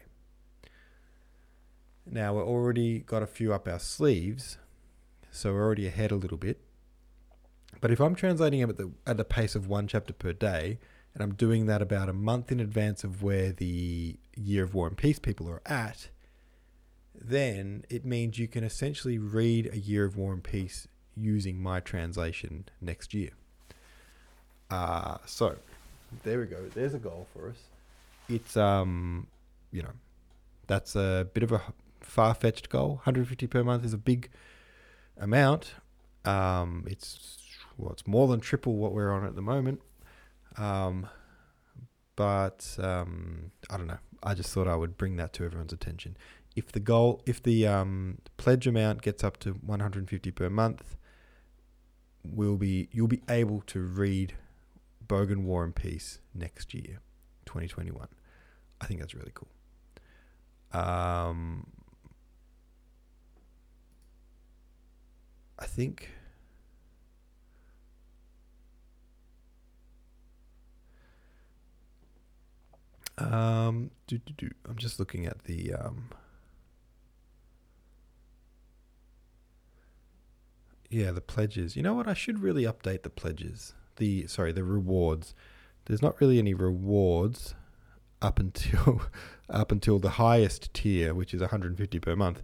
Now, 2.06 2.34
we've 2.34 2.46
already 2.46 3.00
got 3.00 3.22
a 3.22 3.26
few 3.26 3.52
up 3.52 3.68
our 3.68 3.78
sleeves, 3.78 4.56
so 5.34 5.52
we're 5.52 5.64
already 5.64 5.86
ahead 5.86 6.10
a 6.10 6.16
little 6.16 6.38
bit. 6.38 6.60
But 7.80 7.90
if 7.90 8.00
I'm 8.00 8.14
translating 8.14 8.62
at 8.62 8.76
the, 8.76 8.92
at 9.06 9.16
the 9.16 9.24
pace 9.24 9.54
of 9.54 9.68
one 9.68 9.88
chapter 9.88 10.12
per 10.12 10.32
day, 10.32 10.78
and 11.12 11.22
I'm 11.22 11.34
doing 11.34 11.66
that 11.66 11.82
about 11.82 12.08
a 12.08 12.12
month 12.12 12.50
in 12.50 12.60
advance 12.60 13.04
of 13.04 13.22
where 13.22 13.52
the 13.52 14.16
Year 14.36 14.64
of 14.64 14.74
War 14.74 14.86
and 14.86 14.96
Peace 14.96 15.18
people 15.18 15.48
are 15.48 15.62
at, 15.66 16.08
then 17.14 17.84
it 17.90 18.04
means 18.04 18.38
you 18.38 18.48
can 18.48 18.64
essentially 18.64 19.18
read 19.18 19.70
a 19.72 19.78
Year 19.78 20.04
of 20.04 20.16
War 20.16 20.32
and 20.32 20.42
Peace 20.42 20.88
using 21.16 21.62
my 21.62 21.80
translation 21.80 22.64
next 22.80 23.14
year. 23.14 23.30
Uh, 24.70 25.18
so 25.26 25.56
there 26.22 26.40
we 26.40 26.46
go. 26.46 26.64
There's 26.74 26.94
a 26.94 26.98
goal 26.98 27.26
for 27.32 27.50
us. 27.50 27.58
It's 28.28 28.56
um, 28.56 29.26
you 29.70 29.82
know, 29.82 29.92
that's 30.66 30.96
a 30.96 31.28
bit 31.34 31.42
of 31.42 31.52
a 31.52 31.60
far-fetched 32.00 32.68
goal. 32.68 32.96
150 33.04 33.46
per 33.46 33.62
month 33.62 33.84
is 33.84 33.92
a 33.92 33.98
big 33.98 34.30
amount. 35.18 35.74
Um, 36.24 36.84
it's 36.86 37.38
well, 37.76 37.92
it's 37.92 38.06
more 38.06 38.28
than 38.28 38.40
triple 38.40 38.76
what 38.76 38.92
we're 38.92 39.12
on 39.12 39.24
at 39.26 39.34
the 39.34 39.42
moment. 39.42 39.80
Um, 40.56 41.08
but 42.16 42.76
um, 42.80 43.50
I 43.70 43.76
don't 43.76 43.86
know. 43.86 43.98
I 44.22 44.34
just 44.34 44.50
thought 44.50 44.68
I 44.68 44.76
would 44.76 44.96
bring 44.96 45.16
that 45.16 45.32
to 45.34 45.44
everyone's 45.44 45.72
attention. 45.72 46.16
If 46.56 46.70
the 46.70 46.80
goal, 46.80 47.20
if 47.26 47.42
the 47.42 47.66
um, 47.66 48.18
pledge 48.36 48.66
amount 48.66 49.02
gets 49.02 49.24
up 49.24 49.38
to 49.40 49.52
150 49.52 50.30
per 50.30 50.48
month, 50.48 50.96
will 52.24 52.56
be 52.56 52.88
you'll 52.92 53.08
be 53.08 53.22
able 53.28 53.62
to 53.66 53.80
read 53.80 54.34
Bogan 55.06 55.42
War 55.42 55.64
and 55.64 55.74
Peace 55.74 56.20
next 56.34 56.72
year, 56.72 57.00
2021. 57.46 58.08
I 58.80 58.86
think 58.86 59.00
that's 59.00 59.14
really 59.14 59.32
cool. 59.34 59.48
Um, 60.72 61.66
I 65.64 65.66
think 65.66 66.10
Um, 73.16 73.90
do, 74.06 74.18
do, 74.18 74.32
do. 74.36 74.50
I'm 74.68 74.76
just 74.76 74.98
looking 74.98 75.26
at 75.26 75.44
the. 75.44 75.72
Um, 75.72 76.10
yeah, 80.90 81.10
the 81.12 81.20
pledges. 81.20 81.76
You 81.76 81.82
know 81.82 81.94
what? 81.94 82.08
I 82.08 82.14
should 82.14 82.40
really 82.40 82.64
update 82.64 83.02
the 83.02 83.10
pledges. 83.10 83.74
The 83.96 84.26
sorry, 84.26 84.52
the 84.52 84.64
rewards, 84.64 85.34
there's 85.84 86.02
not 86.02 86.20
really 86.20 86.38
any 86.38 86.54
rewards 86.54 87.54
up 88.20 88.38
until 88.38 89.02
up 89.48 89.70
until 89.70 89.98
the 89.98 90.10
highest 90.10 90.74
tier, 90.74 91.14
which 91.14 91.32
is 91.32 91.40
150 91.40 92.00
per 92.00 92.16
month. 92.16 92.42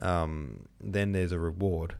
Um, 0.00 0.66
then 0.80 1.12
there's 1.12 1.32
a 1.32 1.38
reward, 1.38 1.96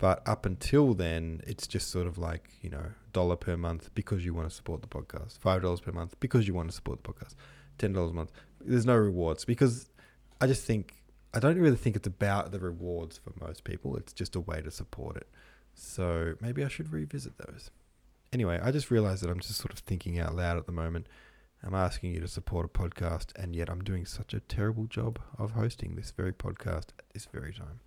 but 0.00 0.26
up 0.26 0.46
until 0.46 0.94
then, 0.94 1.42
it's 1.46 1.66
just 1.66 1.90
sort 1.90 2.06
of 2.06 2.16
like 2.16 2.48
you 2.62 2.70
know 2.70 2.86
dollar 3.12 3.36
per 3.36 3.56
month 3.56 3.90
because 3.94 4.24
you 4.24 4.32
want 4.32 4.48
to 4.48 4.54
support 4.54 4.80
the 4.80 4.88
podcast, 4.88 5.38
five 5.38 5.60
dollars 5.60 5.80
per 5.80 5.92
month 5.92 6.18
because 6.20 6.48
you 6.48 6.54
want 6.54 6.70
to 6.70 6.74
support 6.74 7.04
the 7.04 7.12
podcast, 7.12 7.34
ten 7.76 7.92
dollars 7.92 8.10
a 8.10 8.14
month. 8.14 8.32
There's 8.60 8.86
no 8.86 8.96
rewards 8.96 9.44
because 9.44 9.90
I 10.40 10.46
just 10.46 10.64
think 10.64 10.94
I 11.34 11.38
don't 11.38 11.58
really 11.58 11.76
think 11.76 11.96
it's 11.96 12.06
about 12.06 12.50
the 12.50 12.58
rewards 12.58 13.18
for 13.18 13.32
most 13.38 13.62
people. 13.62 13.94
It's 13.96 14.14
just 14.14 14.34
a 14.34 14.40
way 14.40 14.62
to 14.62 14.70
support 14.70 15.18
it. 15.18 15.28
So 15.74 16.34
maybe 16.40 16.64
I 16.64 16.68
should 16.68 16.92
revisit 16.92 17.34
those. 17.36 17.70
Anyway, 18.32 18.58
I 18.62 18.70
just 18.70 18.90
realized 18.90 19.22
that 19.22 19.30
I'm 19.30 19.40
just 19.40 19.56
sort 19.56 19.72
of 19.72 19.80
thinking 19.80 20.18
out 20.18 20.34
loud 20.34 20.56
at 20.56 20.64
the 20.64 20.72
moment. 20.72 21.08
I'm 21.62 21.74
asking 21.74 22.14
you 22.14 22.20
to 22.20 22.28
support 22.28 22.64
a 22.64 22.68
podcast, 22.70 23.36
and 23.36 23.54
yet 23.54 23.68
I'm 23.68 23.84
doing 23.84 24.06
such 24.06 24.32
a 24.32 24.40
terrible 24.40 24.86
job 24.86 25.18
of 25.38 25.50
hosting 25.50 25.94
this 25.94 26.10
very 26.10 26.32
podcast 26.32 26.88
at 26.98 27.10
this 27.12 27.26
very 27.26 27.52
time. 27.52 27.80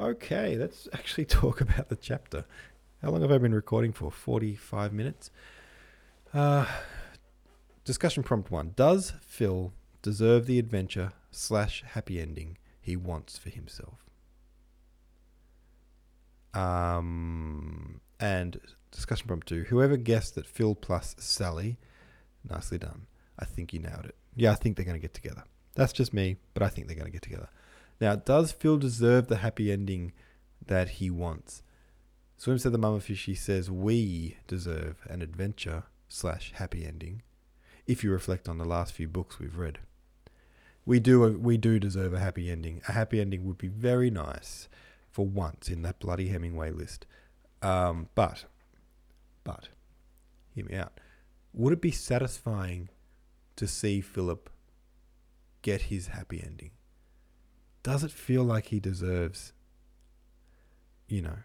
Okay, 0.00 0.56
let's 0.56 0.88
actually 0.92 1.24
talk 1.24 1.60
about 1.60 1.88
the 1.88 1.96
chapter. 1.96 2.44
How 3.02 3.10
long 3.10 3.22
have 3.22 3.32
I 3.32 3.38
been 3.38 3.54
recording 3.54 3.92
for? 3.92 4.10
45 4.10 4.92
minutes. 4.92 5.30
Uh, 6.32 6.66
discussion 7.84 8.22
prompt 8.22 8.50
one 8.50 8.72
Does 8.74 9.12
Phil 9.20 9.72
deserve 10.00 10.46
the 10.46 10.58
adventure 10.58 11.12
slash 11.30 11.82
happy 11.86 12.20
ending 12.20 12.58
he 12.80 12.96
wants 12.96 13.38
for 13.38 13.50
himself? 13.50 14.04
Um, 16.54 18.00
and 18.20 18.60
discussion 18.90 19.26
prompt 19.26 19.48
two 19.48 19.64
Whoever 19.64 19.96
guessed 19.96 20.34
that 20.34 20.46
Phil 20.46 20.74
plus 20.74 21.16
Sally 21.18 21.78
Nicely 22.48 22.78
done. 22.78 23.06
I 23.38 23.44
think 23.44 23.72
you 23.72 23.78
nailed 23.78 24.06
it. 24.06 24.16
Yeah, 24.34 24.52
I 24.52 24.54
think 24.54 24.76
they're 24.76 24.84
going 24.84 24.96
to 24.96 25.02
get 25.02 25.14
together. 25.14 25.44
That's 25.74 25.92
just 25.92 26.12
me, 26.12 26.36
but 26.54 26.62
I 26.62 26.68
think 26.68 26.86
they're 26.86 26.96
going 26.96 27.06
to 27.06 27.12
get 27.12 27.22
together. 27.22 27.48
Now, 28.00 28.16
does 28.16 28.52
Phil 28.52 28.78
deserve 28.78 29.28
the 29.28 29.38
happy 29.38 29.70
ending 29.70 30.12
that 30.66 30.90
he 30.90 31.10
wants? 31.10 31.62
Swim 32.36 32.58
said 32.58 32.72
the 32.72 32.78
mummerfish. 32.78 33.24
He 33.24 33.34
says 33.34 33.70
we 33.70 34.36
deserve 34.46 34.96
an 35.08 35.22
adventure 35.22 35.84
slash 36.08 36.52
happy 36.56 36.84
ending. 36.84 37.22
If 37.86 38.02
you 38.02 38.10
reflect 38.10 38.48
on 38.48 38.58
the 38.58 38.64
last 38.64 38.92
few 38.92 39.08
books 39.08 39.38
we've 39.38 39.56
read, 39.56 39.78
we 40.84 40.98
do 40.98 41.20
we 41.38 41.56
do 41.56 41.78
deserve 41.78 42.12
a 42.12 42.18
happy 42.18 42.50
ending. 42.50 42.82
A 42.88 42.92
happy 42.92 43.20
ending 43.20 43.44
would 43.44 43.58
be 43.58 43.68
very 43.68 44.10
nice 44.10 44.68
for 45.10 45.26
once 45.26 45.68
in 45.68 45.82
that 45.82 46.00
bloody 46.00 46.28
Hemingway 46.28 46.70
list. 46.70 47.06
Um, 47.60 48.08
but, 48.16 48.46
but, 49.44 49.68
hear 50.54 50.64
me 50.64 50.74
out 50.74 50.98
would 51.52 51.72
it 51.72 51.80
be 51.80 51.90
satisfying 51.90 52.88
to 53.56 53.66
see 53.66 54.00
Philip 54.00 54.50
get 55.60 55.82
his 55.82 56.08
happy 56.08 56.42
ending? 56.44 56.70
Does 57.82 58.04
it 58.04 58.10
feel 58.10 58.44
like 58.44 58.66
he 58.66 58.78
deserves, 58.78 59.52
you 61.08 61.22
know, 61.22 61.38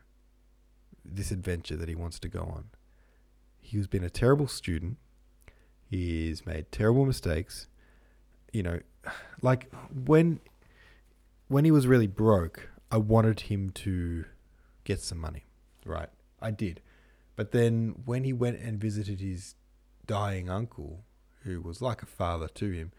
this 1.03 1.31
adventure 1.31 1.75
that 1.75 1.89
he 1.89 1.95
wants 1.95 2.19
to 2.19 2.27
go 2.27 2.41
on? 2.41 2.65
He's 3.59 3.87
been 3.87 4.03
a 4.03 4.09
terrible 4.09 4.47
student. 4.47 4.97
He's 5.89 6.45
made 6.45 6.71
terrible 6.71 7.05
mistakes. 7.05 7.67
You 8.53 8.63
know, 8.63 8.79
like 9.41 9.71
when 9.93 10.39
when 11.47 11.65
he 11.65 11.71
was 11.71 11.87
really 11.87 12.07
broke, 12.07 12.69
I 12.91 12.97
wanted 12.97 13.41
him 13.41 13.69
to 13.71 14.25
get 14.83 15.01
some 15.01 15.17
money. 15.17 15.45
Right. 15.85 16.09
I 16.41 16.51
did. 16.51 16.81
But 17.35 17.51
then 17.51 17.95
when 18.05 18.23
he 18.23 18.33
went 18.33 18.59
and 18.59 18.79
visited 18.79 19.19
his 19.19 19.55
dying 20.05 20.49
uncle 20.49 21.03
who 21.43 21.61
was 21.61 21.81
like 21.81 22.01
a 22.01 22.05
father 22.05 22.47
to 22.47 22.71
him 22.71 22.91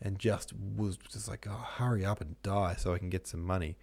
and 0.00 0.18
just 0.18 0.52
was 0.52 0.96
just 0.96 1.28
like, 1.28 1.46
oh, 1.48 1.66
hurry 1.76 2.04
up 2.04 2.20
and 2.20 2.40
die 2.42 2.74
so 2.76 2.94
I 2.94 2.98
can 2.98 3.10
get 3.10 3.26
some 3.26 3.42
money. 3.42 3.76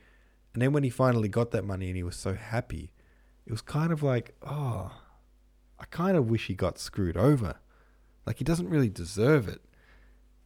And 0.54 0.62
then 0.62 0.74
when 0.74 0.84
he 0.84 0.90
finally 0.90 1.30
got 1.30 1.52
that 1.52 1.64
money 1.64 1.88
and 1.88 1.96
he 1.96 2.04
was 2.04 2.16
so 2.16 2.34
happy, 2.34 2.92
it 3.46 3.52
was 3.52 3.62
kind 3.62 3.92
of 3.92 4.04
like, 4.04 4.36
oh, 4.46 4.92
I 5.80 5.86
kind 5.86 6.18
of 6.18 6.30
wish 6.30 6.48
he 6.48 6.54
got 6.54 6.78
screwed 6.78 7.18
over. 7.18 7.56
Like 8.26 8.38
he 8.38 8.44
doesn't 8.44 8.70
really 8.70 8.90
deserve 8.90 9.48
it, 9.48 9.62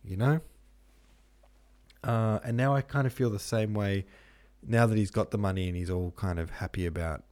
you 0.03 0.15
know? 0.15 0.41
Uh, 2.03 2.39
and 2.43 2.55
now 2.55 2.75
I 2.75 2.81
kind 2.81 3.07
of 3.07 3.13
feel 3.13 3.29
the 3.29 3.39
same 3.39 3.73
way 3.73 4.05
now 4.65 4.85
that 4.85 4.97
he's 4.97 5.11
got 5.11 5.31
the 5.31 5.37
money 5.37 5.67
and 5.67 5.75
he's 5.75 5.89
all 5.89 6.11
kind 6.15 6.39
of 6.39 6.51
happy 6.51 6.85
about 6.85 7.23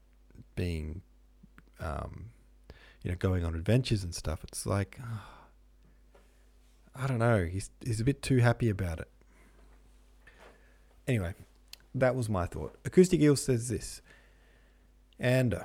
being 0.56 1.02
um, 1.80 2.32
you 3.04 3.12
know, 3.12 3.18
going 3.18 3.44
on 3.44 3.56
adventures 3.56 4.04
and 4.04 4.16
stuff. 4.16 4.44
It's 4.44 4.66
like, 4.66 5.00
oh, 5.04 5.22
I 6.96 7.08
don't 7.08 7.20
know. 7.20 7.46
He's 7.46 7.70
he's 7.84 8.00
a 8.00 8.04
bit 8.04 8.22
too 8.22 8.38
happy 8.38 8.70
about 8.70 9.00
it. 9.00 9.10
Anyway, 11.08 11.34
that 11.94 12.16
was 12.16 12.30
my 12.30 12.46
thought. 12.46 12.78
Acoustic 12.86 13.20
Eel 13.20 13.36
says 13.36 13.68
this, 13.68 14.02
and 15.20 15.60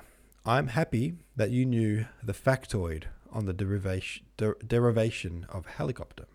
I'm 0.44 0.68
happy 0.68 1.14
that 1.36 1.50
you 1.50 1.66
knew 1.66 2.06
the 2.22 2.32
factoid 2.32 3.04
on 3.30 3.44
the 3.46 3.52
derivation 3.52 4.24
der- 4.36 4.56
derivation 4.66 5.46
of 5.50 5.66
helicopter. 5.66 6.26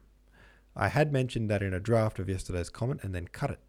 I 0.76 0.90
had 0.90 1.12
mentioned 1.12 1.50
that 1.50 1.64
in 1.64 1.74
a 1.74 1.80
draft 1.80 2.20
of 2.20 2.30
yesterday's 2.30 2.70
comment 2.70 3.02
and 3.04 3.14
then 3.14 3.28
cut 3.28 3.52
it. 3.52 3.60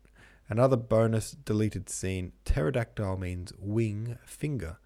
Another 0.49 0.77
bonus 0.77 1.33
deleted 1.33 1.89
scene 1.89 2.33
pterodactyl 2.45 3.17
means 3.17 3.53
wing 3.59 4.19
finger 4.27 4.79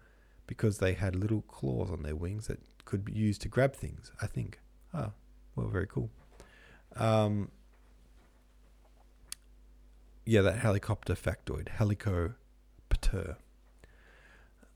because 0.47 0.77
they 0.77 0.93
had 0.93 1.15
little 1.15 1.41
claws 1.41 1.91
on 1.91 2.03
their 2.03 2.15
wings 2.15 2.47
that 2.47 2.59
could 2.85 3.05
be 3.05 3.13
used 3.13 3.41
to 3.41 3.49
grab 3.49 3.75
things, 3.75 4.11
I 4.21 4.27
think. 4.27 4.59
Oh, 4.93 5.11
well, 5.55 5.67
very 5.67 5.87
cool. 5.87 6.09
Um, 6.95 7.51
yeah, 10.25 10.41
that 10.41 10.59
helicopter 10.59 11.15
factoid, 11.15 11.69
helicopter. 11.69 13.37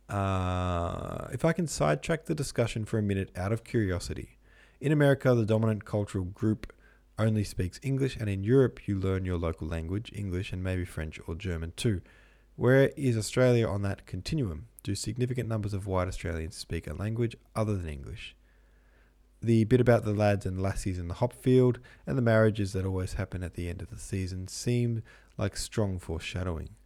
Uh, 0.09 1.27
if 1.31 1.45
I 1.45 1.53
can 1.53 1.67
sidetrack 1.67 2.25
the 2.25 2.35
discussion 2.35 2.85
for 2.85 2.97
a 2.97 3.01
minute 3.01 3.31
out 3.35 3.51
of 3.51 3.63
curiosity, 3.63 4.37
in 4.81 4.91
America, 4.91 5.33
the 5.33 5.45
dominant 5.45 5.85
cultural 5.85 6.25
group 6.25 6.73
only 7.17 7.43
speaks 7.43 7.79
English, 7.83 8.17
and 8.17 8.29
in 8.29 8.43
Europe, 8.43 8.87
you 8.87 8.97
learn 8.99 9.25
your 9.25 9.37
local 9.37 9.67
language, 9.67 10.11
English, 10.13 10.51
and 10.51 10.63
maybe 10.63 10.85
French 10.85 11.19
or 11.27 11.35
German 11.35 11.73
too. 11.75 12.01
Where 12.55 12.89
is 12.97 13.17
Australia 13.17 13.67
on 13.67 13.81
that 13.83 14.05
continuum? 14.05 14.67
Do 14.83 14.95
significant 14.95 15.47
numbers 15.47 15.73
of 15.73 15.87
white 15.87 16.07
Australians 16.07 16.55
speak 16.55 16.87
a 16.87 16.93
language 16.93 17.35
other 17.55 17.75
than 17.75 17.89
English? 17.89 18.35
The 19.43 19.65
bit 19.65 19.81
about 19.81 20.05
the 20.05 20.13
lads 20.13 20.45
and 20.45 20.61
lassies 20.61 20.97
in 20.97 21.09
the 21.09 21.15
hop 21.15 21.33
field 21.33 21.79
and 22.07 22.17
the 22.17 22.21
marriages 22.21 22.71
that 22.73 22.85
always 22.85 23.13
happen 23.13 23.43
at 23.43 23.55
the 23.55 23.67
end 23.67 23.81
of 23.81 23.89
the 23.89 23.99
season 23.99 24.47
seemed 24.47 25.03
like 25.37 25.57
strong 25.57 25.99
foreshadowing. 25.99 26.69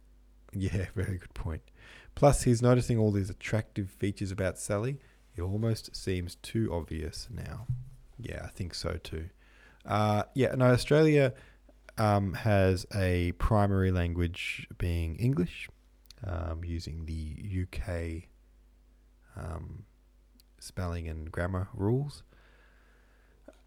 Yeah, 0.54 0.86
very 0.94 1.18
good 1.18 1.34
point. 1.34 1.60
Plus, 2.14 2.44
he's 2.44 2.62
noticing 2.62 2.96
all 2.96 3.12
these 3.12 3.28
attractive 3.28 3.90
features 3.90 4.32
about 4.32 4.58
Sally. 4.58 4.96
It 5.36 5.42
almost 5.42 5.94
seems 5.94 6.36
too 6.36 6.70
obvious 6.72 7.28
now. 7.30 7.66
Yeah, 8.18 8.40
I 8.44 8.48
think 8.48 8.74
so 8.74 8.98
too. 9.02 9.28
Uh, 9.84 10.22
yeah, 10.34 10.54
no, 10.54 10.70
Australia 10.70 11.34
um, 11.98 12.32
has 12.32 12.86
a 12.94 13.32
primary 13.32 13.90
language 13.90 14.66
being 14.78 15.16
English, 15.16 15.68
um, 16.26 16.64
using 16.64 17.04
the 17.04 17.62
UK 17.62 18.28
um, 19.36 19.84
spelling 20.58 21.08
and 21.08 21.30
grammar 21.30 21.68
rules. 21.74 22.22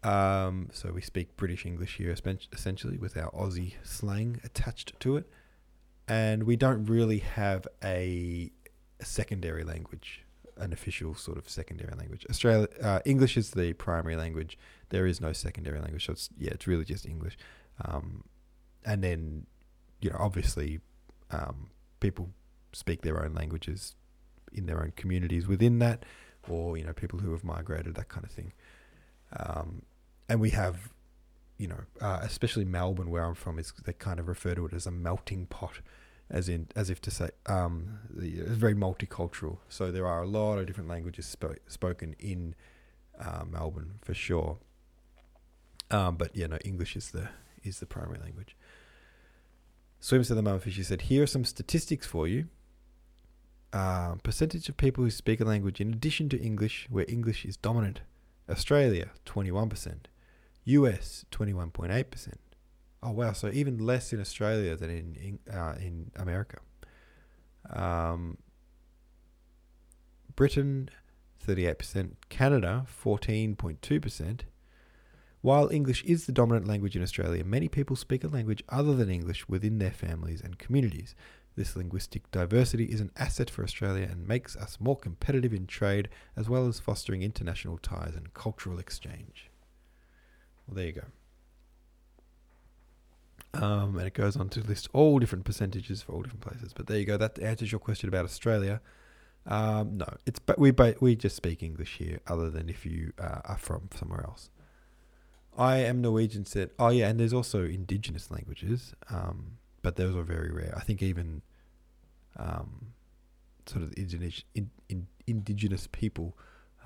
Um, 0.04 0.68
so 0.72 0.90
we 0.92 1.00
speak 1.00 1.36
British 1.36 1.64
English 1.64 1.96
here, 1.98 2.14
essentially, 2.52 2.96
with 2.96 3.16
our 3.16 3.30
Aussie 3.30 3.74
slang 3.84 4.40
attached 4.42 4.98
to 5.00 5.16
it, 5.16 5.30
and 6.08 6.42
we 6.42 6.56
don't 6.56 6.86
really 6.86 7.18
have 7.18 7.68
a, 7.84 8.50
a 9.00 9.04
secondary 9.04 9.62
language, 9.62 10.24
an 10.56 10.72
official 10.72 11.14
sort 11.14 11.38
of 11.38 11.48
secondary 11.48 11.94
language. 11.96 12.26
Australia 12.28 12.66
uh, 12.82 12.98
English 13.04 13.36
is 13.36 13.52
the 13.52 13.72
primary 13.74 14.16
language. 14.16 14.58
There 14.88 15.06
is 15.06 15.20
no 15.20 15.32
secondary 15.32 15.78
language, 15.78 16.06
so 16.06 16.12
it's 16.12 16.28
yeah, 16.36 16.50
it's 16.50 16.66
really 16.66 16.84
just 16.84 17.06
English. 17.06 17.38
Um, 17.84 18.24
and 18.84 19.04
then, 19.04 19.46
you 20.00 20.10
know, 20.10 20.16
obviously, 20.18 20.80
um, 21.30 21.70
people 22.00 22.30
speak 22.72 23.02
their 23.02 23.24
own 23.24 23.34
languages 23.34 23.94
in 24.52 24.66
their 24.66 24.80
own 24.80 24.92
communities 24.96 25.46
within 25.46 25.78
that, 25.78 26.04
or 26.48 26.76
you 26.76 26.84
know, 26.84 26.92
people 26.92 27.20
who 27.20 27.30
have 27.30 27.44
migrated, 27.44 27.94
that 27.94 28.08
kind 28.08 28.26
of 28.26 28.32
thing. 28.32 28.52
Um, 29.38 29.82
and 30.32 30.40
we 30.40 30.50
have, 30.50 30.90
you 31.58 31.68
know, 31.68 31.80
uh, 32.00 32.20
especially 32.22 32.64
Melbourne, 32.64 33.10
where 33.10 33.22
I'm 33.22 33.34
from, 33.34 33.58
is 33.58 33.70
they 33.84 33.92
kind 33.92 34.18
of 34.18 34.28
refer 34.28 34.54
to 34.54 34.64
it 34.64 34.72
as 34.72 34.86
a 34.86 34.90
melting 34.90 35.44
pot, 35.44 35.80
as 36.30 36.48
in 36.48 36.68
as 36.74 36.88
if 36.88 37.02
to 37.02 37.10
say, 37.10 37.28
um, 37.44 37.98
it's 38.18 38.50
very 38.52 38.74
multicultural. 38.74 39.58
So 39.68 39.92
there 39.92 40.06
are 40.06 40.22
a 40.22 40.26
lot 40.26 40.56
of 40.56 40.66
different 40.66 40.88
languages 40.88 41.36
spo- 41.38 41.58
spoken 41.68 42.16
in 42.18 42.54
uh, 43.20 43.44
Melbourne 43.46 43.98
for 44.00 44.14
sure. 44.14 44.56
Um, 45.90 46.16
but 46.16 46.34
yeah, 46.34 46.46
no, 46.46 46.56
English 46.64 46.96
is 46.96 47.10
the 47.10 47.28
is 47.62 47.78
the 47.80 47.86
primary 47.86 48.18
language. 48.18 48.56
Swim 50.00 50.24
said 50.24 50.38
the 50.38 50.42
mummerfish. 50.42 50.76
He 50.76 50.82
said, 50.82 51.02
"Here 51.02 51.24
are 51.24 51.26
some 51.26 51.44
statistics 51.44 52.06
for 52.06 52.26
you 52.26 52.48
uh, 53.74 54.14
percentage 54.22 54.70
of 54.70 54.78
people 54.78 55.04
who 55.04 55.10
speak 55.10 55.40
a 55.40 55.44
language 55.44 55.78
in 55.78 55.92
addition 55.92 56.30
to 56.30 56.40
English, 56.40 56.86
where 56.88 57.04
English 57.06 57.44
is 57.44 57.58
dominant 57.58 58.00
Australia, 58.48 59.10
21%. 59.24 60.06
US, 60.64 61.24
21.8%. 61.30 62.34
Oh, 63.02 63.10
wow. 63.10 63.32
So 63.32 63.50
even 63.52 63.78
less 63.78 64.12
in 64.12 64.20
Australia 64.20 64.76
than 64.76 64.90
in, 64.90 65.38
in, 65.46 65.52
uh, 65.52 65.74
in 65.80 66.10
America. 66.16 66.58
Um, 67.70 68.38
Britain, 70.36 70.88
38%. 71.46 72.12
Canada, 72.28 72.86
14.2%. 73.04 74.40
While 75.40 75.70
English 75.70 76.04
is 76.04 76.26
the 76.26 76.32
dominant 76.32 76.68
language 76.68 76.94
in 76.94 77.02
Australia, 77.02 77.42
many 77.44 77.68
people 77.68 77.96
speak 77.96 78.22
a 78.22 78.28
language 78.28 78.62
other 78.68 78.94
than 78.94 79.10
English 79.10 79.48
within 79.48 79.78
their 79.78 79.90
families 79.90 80.40
and 80.40 80.56
communities. 80.56 81.16
This 81.56 81.74
linguistic 81.74 82.30
diversity 82.30 82.84
is 82.84 83.00
an 83.00 83.10
asset 83.16 83.50
for 83.50 83.64
Australia 83.64 84.08
and 84.10 84.26
makes 84.26 84.56
us 84.56 84.78
more 84.80 84.96
competitive 84.96 85.52
in 85.52 85.66
trade 85.66 86.08
as 86.36 86.48
well 86.48 86.68
as 86.68 86.78
fostering 86.78 87.22
international 87.22 87.76
ties 87.76 88.14
and 88.16 88.32
cultural 88.32 88.78
exchange. 88.78 89.51
Well, 90.66 90.76
there 90.76 90.86
you 90.86 90.92
go. 90.92 91.02
Um, 93.54 93.98
and 93.98 94.06
it 94.06 94.14
goes 94.14 94.36
on 94.36 94.48
to 94.50 94.60
list 94.60 94.88
all 94.92 95.18
different 95.18 95.44
percentages 95.44 96.02
for 96.02 96.12
all 96.12 96.22
different 96.22 96.40
places. 96.40 96.72
But 96.72 96.86
there 96.86 96.98
you 96.98 97.04
go. 97.04 97.16
That 97.16 97.38
answers 97.38 97.70
your 97.70 97.80
question 97.80 98.08
about 98.08 98.24
Australia. 98.24 98.80
Um, 99.44 99.98
no, 99.98 100.06
it's 100.24 100.38
but 100.38 100.58
we 100.58 100.72
we 101.00 101.16
just 101.16 101.36
speak 101.36 101.62
English 101.62 101.96
here, 101.98 102.20
other 102.26 102.48
than 102.48 102.68
if 102.68 102.86
you 102.86 103.12
uh, 103.18 103.40
are 103.44 103.58
from 103.58 103.88
somewhere 103.94 104.24
else. 104.24 104.50
I 105.58 105.78
am 105.78 106.00
Norwegian. 106.00 106.46
Said, 106.46 106.70
oh 106.78 106.88
yeah, 106.88 107.08
and 107.08 107.20
there's 107.20 107.32
also 107.32 107.64
indigenous 107.64 108.30
languages, 108.30 108.94
um, 109.10 109.58
but 109.82 109.96
those 109.96 110.14
are 110.16 110.22
very 110.22 110.50
rare. 110.50 110.72
I 110.76 110.80
think 110.80 111.02
even 111.02 111.42
um, 112.38 112.92
sort 113.66 113.82
of 113.82 113.92
indigenous 113.96 114.44
in, 114.54 114.70
in, 114.88 115.06
indigenous 115.26 115.88
people 115.90 116.36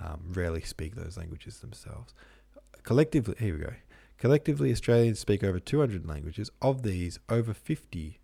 um, 0.02 0.22
rarely 0.32 0.62
speak 0.62 0.94
those 0.94 1.16
languages 1.16 1.58
themselves. 1.58 2.14
Collectively, 2.86 3.34
here 3.40 3.54
we 3.54 3.64
go. 3.64 3.72
Collectively, 4.16 4.70
Australians 4.70 5.18
speak 5.18 5.42
over 5.42 5.58
200 5.58 6.06
languages. 6.06 6.52
Of 6.62 6.84
these, 6.84 7.18
over 7.28 7.52
50 7.52 8.20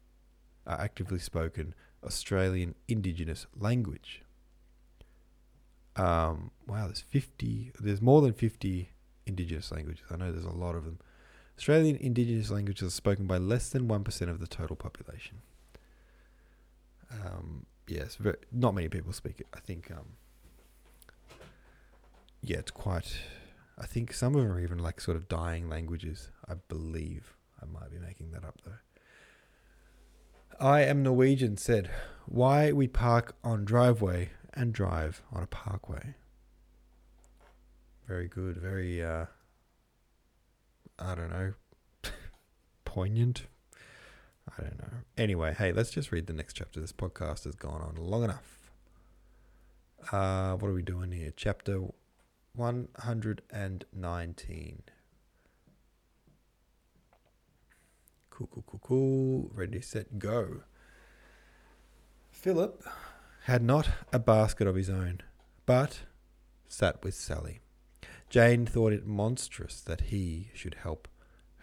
are 0.69 0.81
actively 0.81 1.19
spoken 1.19 1.75
Australian 2.05 2.77
Indigenous 2.87 3.47
language. 3.59 4.23
Um, 5.97 6.53
wow, 6.69 6.87
there's 6.87 7.01
50, 7.01 7.73
there's 7.81 8.01
more 8.01 8.23
than 8.23 8.33
50 8.33 8.89
Indigenous 9.27 9.73
languages. 9.73 10.05
I 10.09 10.17
know 10.17 10.31
there's 10.31 10.45
a 10.45 10.51
lot 10.51 10.77
of 10.77 10.85
them. 10.85 11.01
Australian 11.59 11.97
Indigenous 11.97 12.49
languages 12.49 12.87
are 12.87 12.91
spoken 12.91 13.27
by 13.27 13.39
less 13.39 13.69
than 13.69 13.89
1% 13.89 14.29
of 14.29 14.39
the 14.39 14.47
total 14.47 14.77
population. 14.77 15.39
Um, 17.11 17.67
yes, 17.89 18.15
very, 18.15 18.37
not 18.53 18.75
many 18.77 18.89
people 18.89 19.13
speak 19.13 19.41
it. 19.41 19.49
I 19.53 19.59
think, 19.59 19.91
um, 19.91 20.07
yeah, 22.43 22.59
it's 22.59 22.71
quite 22.71 23.13
I 23.79 23.87
think 23.87 24.13
some 24.13 24.35
of 24.35 24.43
them 24.43 24.53
are 24.53 24.61
even 24.61 24.79
like 24.79 25.01
sort 25.01 25.17
of 25.17 25.29
dying 25.29 25.69
languages. 25.69 26.31
I 26.49 26.55
believe. 26.69 27.35
I 27.61 27.67
might 27.67 27.91
be 27.91 27.99
making 27.99 28.33
that 28.33 28.45
up 28.45 28.61
though. 28.65 28.73
I 30.61 30.83
am 30.83 31.03
Norwegian 31.03 31.57
said, 31.57 31.91
Why 32.27 32.73
we 32.73 32.87
park 32.87 33.35
on 33.43 33.65
driveway 33.65 34.31
and 34.55 34.73
drive 34.73 35.23
on 35.33 35.43
a 35.43 35.47
parkway. 35.47 36.15
Very 38.07 38.29
good. 38.29 38.57
Very, 38.59 39.03
uh, 39.03 39.27
I 40.99 41.15
don't 41.15 41.31
know, 41.31 41.55
poignant. 42.85 43.47
I 44.59 44.63
don't 44.63 44.79
know. 44.79 44.99
Anyway, 45.17 45.55
hey, 45.57 45.73
let's 45.73 45.91
just 45.91 46.13
read 46.13 46.27
the 46.27 46.33
next 46.33 46.55
chapter. 46.55 46.81
This 46.81 46.93
podcast 46.93 47.45
has 47.45 47.55
gone 47.55 47.81
on 47.81 47.97
long 47.97 48.25
enough. 48.25 48.71
Uh, 50.11 50.55
what 50.57 50.69
are 50.69 50.75
we 50.75 50.83
doing 50.83 51.13
here? 51.13 51.33
Chapter 51.35 51.81
119. 52.55 54.83
Cool, 58.31 58.49
cool, 58.51 58.65
cool, 58.67 58.81
cool. 58.83 59.51
Ready, 59.55 59.81
set, 59.81 60.19
go. 60.19 60.63
Philip 62.31 62.85
had 63.45 63.63
not 63.63 63.89
a 64.13 64.19
basket 64.19 64.67
of 64.67 64.75
his 64.75 64.91
own, 64.91 65.21
but 65.67 66.01
sat 66.69 67.05
with 67.05 67.15
Sally. 67.15 67.61
Jane 68.29 68.67
thought 68.67 68.93
it 68.93 69.07
monstrous 69.07 69.81
that 69.81 70.01
he 70.03 70.51
should 70.55 70.77
help 70.83 71.09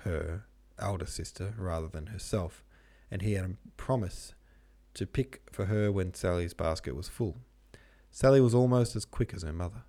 her 0.04 0.46
elder 0.78 1.06
sister 1.06 1.54
rather 1.58 1.88
than 1.88 2.08
herself, 2.08 2.64
and 3.12 3.22
he 3.22 3.34
had 3.34 3.46
a 3.46 3.56
promise 3.78 4.34
to 4.94 5.06
pick 5.06 5.42
for 5.52 5.66
her 5.66 5.92
when 5.92 6.14
Sally's 6.14 6.54
basket 6.54 6.96
was 6.96 7.10
full. 7.10 7.38
Sally 8.12 8.42
was 8.42 8.56
almost 8.56 8.96
as 8.96 9.06
quick 9.06 9.34
as 9.34 9.44
her 9.44 9.54
mother. 9.54 9.84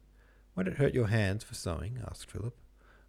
Won't 0.61 0.69
it 0.69 0.77
hurt 0.77 0.93
your 0.93 1.07
hands 1.07 1.43
for 1.43 1.55
sewing? 1.55 2.05
asked 2.07 2.31
Philip. 2.31 2.55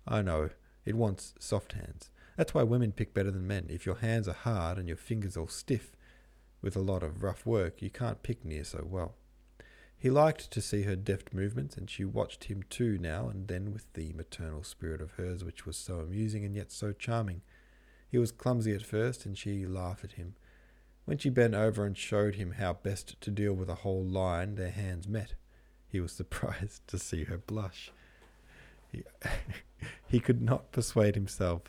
Oh, 0.07 0.15
I 0.15 0.21
know. 0.21 0.51
It 0.85 0.95
wants 0.95 1.33
soft 1.37 1.73
hands. 1.73 2.09
That's 2.37 2.53
why 2.53 2.63
women 2.63 2.93
pick 2.93 3.13
better 3.13 3.29
than 3.29 3.45
men. 3.45 3.65
If 3.67 3.85
your 3.85 3.95
hands 3.95 4.29
are 4.29 4.33
hard 4.33 4.77
and 4.77 4.87
your 4.87 4.95
fingers 4.95 5.35
all 5.35 5.49
stiff 5.49 5.91
with 6.61 6.77
a 6.77 6.79
lot 6.79 7.03
of 7.03 7.23
rough 7.23 7.45
work, 7.45 7.81
you 7.81 7.89
can't 7.89 8.23
pick 8.23 8.45
near 8.45 8.63
so 8.63 8.87
well. 8.89 9.15
He 9.97 10.09
liked 10.09 10.49
to 10.49 10.61
see 10.61 10.83
her 10.83 10.95
deft 10.95 11.33
movements, 11.33 11.75
and 11.75 11.89
she 11.89 12.05
watched 12.05 12.45
him 12.45 12.63
too 12.69 12.97
now 12.97 13.27
and 13.27 13.49
then 13.49 13.73
with 13.73 13.91
the 13.95 14.13
maternal 14.13 14.63
spirit 14.63 15.01
of 15.01 15.11
hers 15.15 15.43
which 15.43 15.65
was 15.65 15.75
so 15.75 15.95
amusing 15.95 16.45
and 16.45 16.55
yet 16.55 16.71
so 16.71 16.93
charming. 16.93 17.41
He 18.07 18.17
was 18.17 18.31
clumsy 18.31 18.73
at 18.73 18.81
first, 18.81 19.25
and 19.25 19.37
she 19.37 19.65
laughed 19.65 20.05
at 20.05 20.13
him. 20.13 20.35
When 21.03 21.17
she 21.17 21.29
bent 21.29 21.53
over 21.53 21.83
and 21.85 21.97
showed 21.97 22.35
him 22.35 22.51
how 22.51 22.71
best 22.71 23.19
to 23.19 23.29
deal 23.29 23.53
with 23.53 23.69
a 23.69 23.83
whole 23.83 24.05
line, 24.05 24.55
their 24.55 24.71
hands 24.71 25.05
met. 25.05 25.33
He 25.91 25.99
was 25.99 26.11
surprised 26.11 26.87
to 26.87 26.97
see 26.97 27.25
her 27.25 27.37
blush. 27.37 27.91
He, 28.91 29.03
he 30.07 30.19
could 30.19 30.41
not 30.41 30.71
persuade 30.71 31.15
himself 31.15 31.63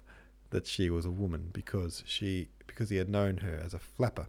that 0.51 0.67
she 0.67 0.91
was 0.91 1.05
a 1.05 1.11
woman 1.11 1.51
because 1.53 2.03
she 2.07 2.49
because 2.67 2.91
he 2.91 2.97
had 2.97 3.09
known 3.09 3.39
her 3.39 3.61
as 3.63 3.75
a 3.75 3.79
flapper. 3.79 4.29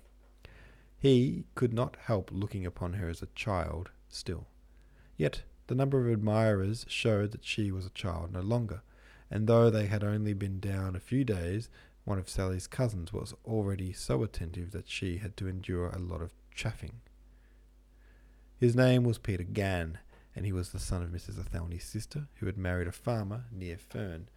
He 0.97 1.43
could 1.53 1.73
not 1.73 1.97
help 2.05 2.31
looking 2.31 2.65
upon 2.65 2.93
her 2.93 3.09
as 3.09 3.21
a 3.21 3.27
child 3.27 3.91
still. 4.09 4.47
Yet 5.17 5.43
the 5.67 5.75
number 5.75 5.99
of 5.99 6.11
admirers 6.11 6.85
showed 6.89 7.31
that 7.31 7.45
she 7.45 7.71
was 7.71 7.85
a 7.85 7.91
child 7.91 8.33
no 8.33 8.41
longer, 8.41 8.81
and 9.29 9.47
though 9.47 9.69
they 9.69 9.85
had 9.87 10.03
only 10.03 10.33
been 10.33 10.59
down 10.59 10.95
a 10.95 11.01
few 11.01 11.23
days, 11.23 11.69
one 12.05 12.19
of 12.19 12.29
Sally's 12.29 12.67
cousins 12.67 13.13
was 13.13 13.33
already 13.45 13.93
so 13.93 14.23
attentive 14.23 14.71
that 14.71 14.89
she 14.89 15.17
had 15.17 15.37
to 15.37 15.47
endure 15.47 15.89
a 15.89 15.99
lot 15.99 16.21
of 16.21 16.33
chaffing. 16.53 17.01
His 18.63 18.77
name 18.77 19.03
was 19.03 19.17
Peter 19.17 19.43
Gann, 19.43 19.97
and 20.33 20.45
he 20.45 20.53
was 20.53 20.69
the 20.69 20.79
son 20.79 21.03
of 21.03 21.09
Mrs. 21.09 21.37
Athelny's 21.37 21.83
sister, 21.83 22.29
who 22.35 22.45
had 22.45 22.57
married 22.57 22.87
a 22.87 22.93
farmer 22.93 23.43
near 23.51 23.75
Ferne. 23.75 24.29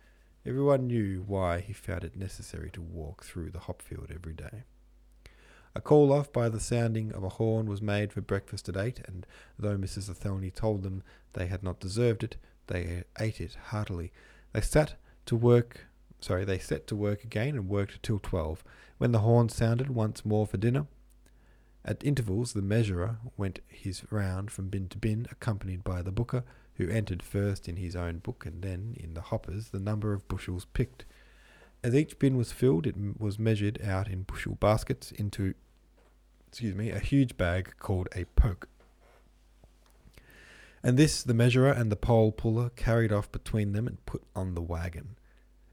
Everyone 0.44 0.88
knew 0.88 1.22
why 1.24 1.60
he 1.60 1.72
found 1.72 2.02
it 2.02 2.16
necessary 2.16 2.68
to 2.72 2.82
walk 2.82 3.22
through 3.22 3.50
the 3.50 3.60
hopfield 3.60 4.10
every 4.12 4.32
day. 4.32 4.64
A 5.76 5.80
call 5.80 6.12
off 6.12 6.32
by 6.32 6.48
the 6.48 6.58
sounding 6.58 7.12
of 7.12 7.22
a 7.22 7.28
horn 7.28 7.66
was 7.66 7.80
made 7.80 8.12
for 8.12 8.20
breakfast 8.20 8.68
at 8.68 8.76
eight, 8.76 9.00
and 9.06 9.28
though 9.56 9.76
Mrs. 9.76 10.10
Athelney 10.10 10.50
told 10.50 10.82
them 10.82 11.04
they 11.34 11.46
had 11.46 11.62
not 11.62 11.78
deserved 11.78 12.24
it, 12.24 12.36
they 12.66 13.04
ate 13.20 13.40
it 13.40 13.56
heartily. 13.66 14.10
They 14.52 14.60
sat 14.60 14.94
to 15.26 15.36
work 15.36 15.86
sorry, 16.20 16.44
they 16.44 16.58
set 16.58 16.88
to 16.88 16.96
work 16.96 17.22
again 17.22 17.54
and 17.54 17.68
worked 17.68 18.02
till 18.02 18.18
twelve. 18.18 18.64
When 18.98 19.12
the 19.12 19.20
horn 19.20 19.50
sounded 19.50 19.90
once 19.90 20.24
more 20.24 20.48
for 20.48 20.56
dinner, 20.56 20.88
at 21.86 22.02
intervals, 22.02 22.52
the 22.52 22.62
measurer 22.62 23.18
went 23.36 23.60
his 23.68 24.02
round 24.10 24.50
from 24.50 24.68
bin 24.68 24.88
to 24.88 24.98
bin, 24.98 25.28
accompanied 25.30 25.84
by 25.84 26.02
the 26.02 26.10
booker, 26.10 26.42
who 26.74 26.88
entered 26.88 27.22
first 27.22 27.68
in 27.68 27.76
his 27.76 27.94
own 27.94 28.18
book 28.18 28.44
and 28.44 28.62
then 28.62 28.96
in 28.98 29.14
the 29.14 29.20
hoppers 29.20 29.68
the 29.68 29.78
number 29.78 30.12
of 30.12 30.26
bushels 30.26 30.64
picked. 30.64 31.04
As 31.84 31.94
each 31.94 32.18
bin 32.18 32.36
was 32.36 32.50
filled, 32.50 32.88
it 32.88 32.96
was 33.18 33.38
measured 33.38 33.80
out 33.82 34.08
in 34.08 34.22
bushel 34.22 34.56
baskets 34.56 35.12
into, 35.12 35.54
excuse 36.48 36.74
me, 36.74 36.90
a 36.90 36.98
huge 36.98 37.36
bag 37.36 37.74
called 37.78 38.08
a 38.16 38.24
poke. 38.24 38.68
And 40.82 40.98
this 40.98 41.22
the 41.22 41.34
measurer 41.34 41.70
and 41.70 41.92
the 41.92 41.96
pole 41.96 42.32
puller 42.32 42.70
carried 42.70 43.12
off 43.12 43.30
between 43.30 43.72
them 43.72 43.86
and 43.86 44.04
put 44.06 44.24
on 44.34 44.54
the 44.54 44.62
wagon. 44.62 45.16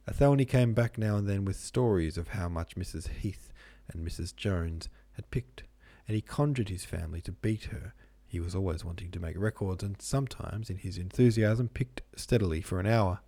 Athelney 0.08 0.45
came 0.45 0.73
back 0.73 0.97
now 0.99 1.17
and 1.17 1.28
then 1.28 1.43
with 1.43 1.56
stories 1.56 2.17
of 2.17 2.30
how 2.30 2.49
much 2.49 2.76
Mrs. 2.76 3.08
Heath 3.08 3.52
and 3.91 4.08
Mrs. 4.08 4.36
Jones 4.36 4.89
had 5.13 5.30
picked 5.32 5.63
and 6.08 6.16
he 6.16 6.22
conjured 6.22 6.70
his 6.70 6.86
family 6.86 7.22
to 7.22 7.32
beat 7.32 7.66
her. 7.66 7.94
He 8.28 8.39
was 8.39 8.56
always 8.56 8.84
wanting 8.84 9.12
to 9.12 9.20
make 9.20 9.38
records, 9.38 9.84
and 9.84 10.02
sometimes, 10.02 10.70
in 10.70 10.78
his 10.78 10.98
enthusiasm, 10.98 11.70
picked 11.70 12.02
steadily 12.16 12.62
for 12.62 12.80
an 12.80 12.88
hour. 12.88 13.20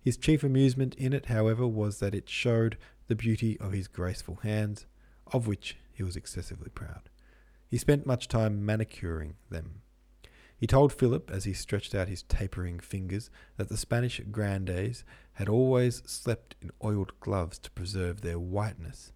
His 0.00 0.16
chief 0.16 0.44
amusement 0.44 0.94
in 0.94 1.12
it, 1.12 1.26
however, 1.26 1.66
was 1.66 1.98
that 1.98 2.14
it 2.14 2.28
showed 2.28 2.78
the 3.08 3.16
beauty 3.16 3.58
of 3.58 3.72
his 3.72 3.88
graceful 3.88 4.36
hands, 4.36 4.86
of 5.32 5.46
which 5.46 5.76
he 5.92 6.02
was 6.02 6.16
excessively 6.16 6.70
proud. 6.70 7.08
He 7.68 7.78
spent 7.78 8.06
much 8.06 8.28
time 8.28 8.64
manicuring 8.64 9.34
them. 9.50 9.82
He 10.56 10.66
told 10.66 10.92
Philip, 10.92 11.30
as 11.30 11.44
he 11.44 11.52
stretched 11.52 11.94
out 11.94 12.08
his 12.08 12.22
tapering 12.22 12.78
fingers, 12.78 13.30
that 13.56 13.68
the 13.68 13.76
Spanish 13.76 14.20
grandees 14.30 15.04
had 15.34 15.48
always 15.48 16.02
slept 16.06 16.56
in 16.62 16.70
oiled 16.82 17.18
gloves 17.20 17.58
to 17.58 17.70
preserve 17.72 18.20
their 18.20 18.38
whiteness. 18.38 19.12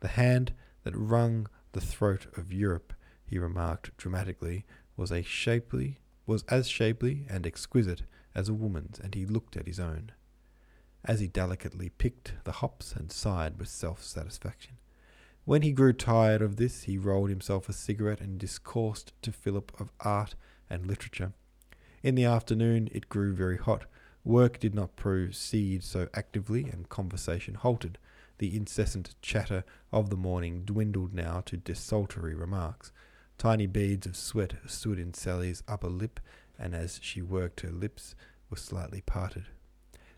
The 0.00 0.08
hand 0.08 0.52
that 0.84 0.94
wrung 0.94 1.48
the 1.76 1.82
throat 1.82 2.26
of 2.38 2.54
Europe, 2.54 2.94
he 3.26 3.38
remarked 3.38 3.94
dramatically, 3.98 4.64
was 4.96 5.12
a 5.12 5.20
shapely 5.20 6.00
was 6.24 6.42
as 6.44 6.66
shapely 6.66 7.26
and 7.28 7.46
exquisite 7.46 8.02
as 8.34 8.48
a 8.48 8.54
woman's, 8.54 8.98
and 8.98 9.14
he 9.14 9.26
looked 9.26 9.58
at 9.58 9.66
his 9.66 9.78
own. 9.78 10.10
As 11.04 11.20
he 11.20 11.26
delicately 11.26 11.90
picked 11.90 12.32
the 12.44 12.52
hops 12.52 12.94
and 12.94 13.12
sighed 13.12 13.58
with 13.58 13.68
self 13.68 14.02
satisfaction. 14.02 14.78
When 15.44 15.60
he 15.60 15.70
grew 15.70 15.92
tired 15.92 16.40
of 16.40 16.56
this, 16.56 16.84
he 16.84 16.96
rolled 16.96 17.28
himself 17.28 17.68
a 17.68 17.74
cigarette 17.74 18.22
and 18.22 18.38
discoursed 18.38 19.12
to 19.20 19.30
Philip 19.30 19.78
of 19.78 19.92
art 20.00 20.34
and 20.70 20.86
literature. 20.86 21.34
In 22.02 22.14
the 22.14 22.24
afternoon, 22.24 22.88
it 22.90 23.10
grew 23.10 23.34
very 23.34 23.58
hot. 23.58 23.84
Work 24.24 24.60
did 24.60 24.74
not 24.74 24.96
proceed 24.96 25.84
so 25.84 26.08
actively, 26.14 26.64
and 26.64 26.88
conversation 26.88 27.54
halted. 27.54 27.98
The 28.38 28.56
incessant 28.56 29.14
chatter 29.22 29.64
of 29.92 30.10
the 30.10 30.16
morning 30.16 30.62
dwindled 30.64 31.14
now 31.14 31.42
to 31.46 31.56
desultory 31.56 32.34
remarks. 32.34 32.92
Tiny 33.38 33.66
beads 33.66 34.06
of 34.06 34.16
sweat 34.16 34.54
stood 34.66 34.98
in 34.98 35.14
Sally's 35.14 35.62
upper 35.68 35.88
lip, 35.88 36.20
and 36.58 36.74
as 36.74 37.00
she 37.02 37.22
worked 37.22 37.60
her 37.60 37.70
lips 37.70 38.14
were 38.50 38.56
slightly 38.56 39.02
parted. 39.02 39.46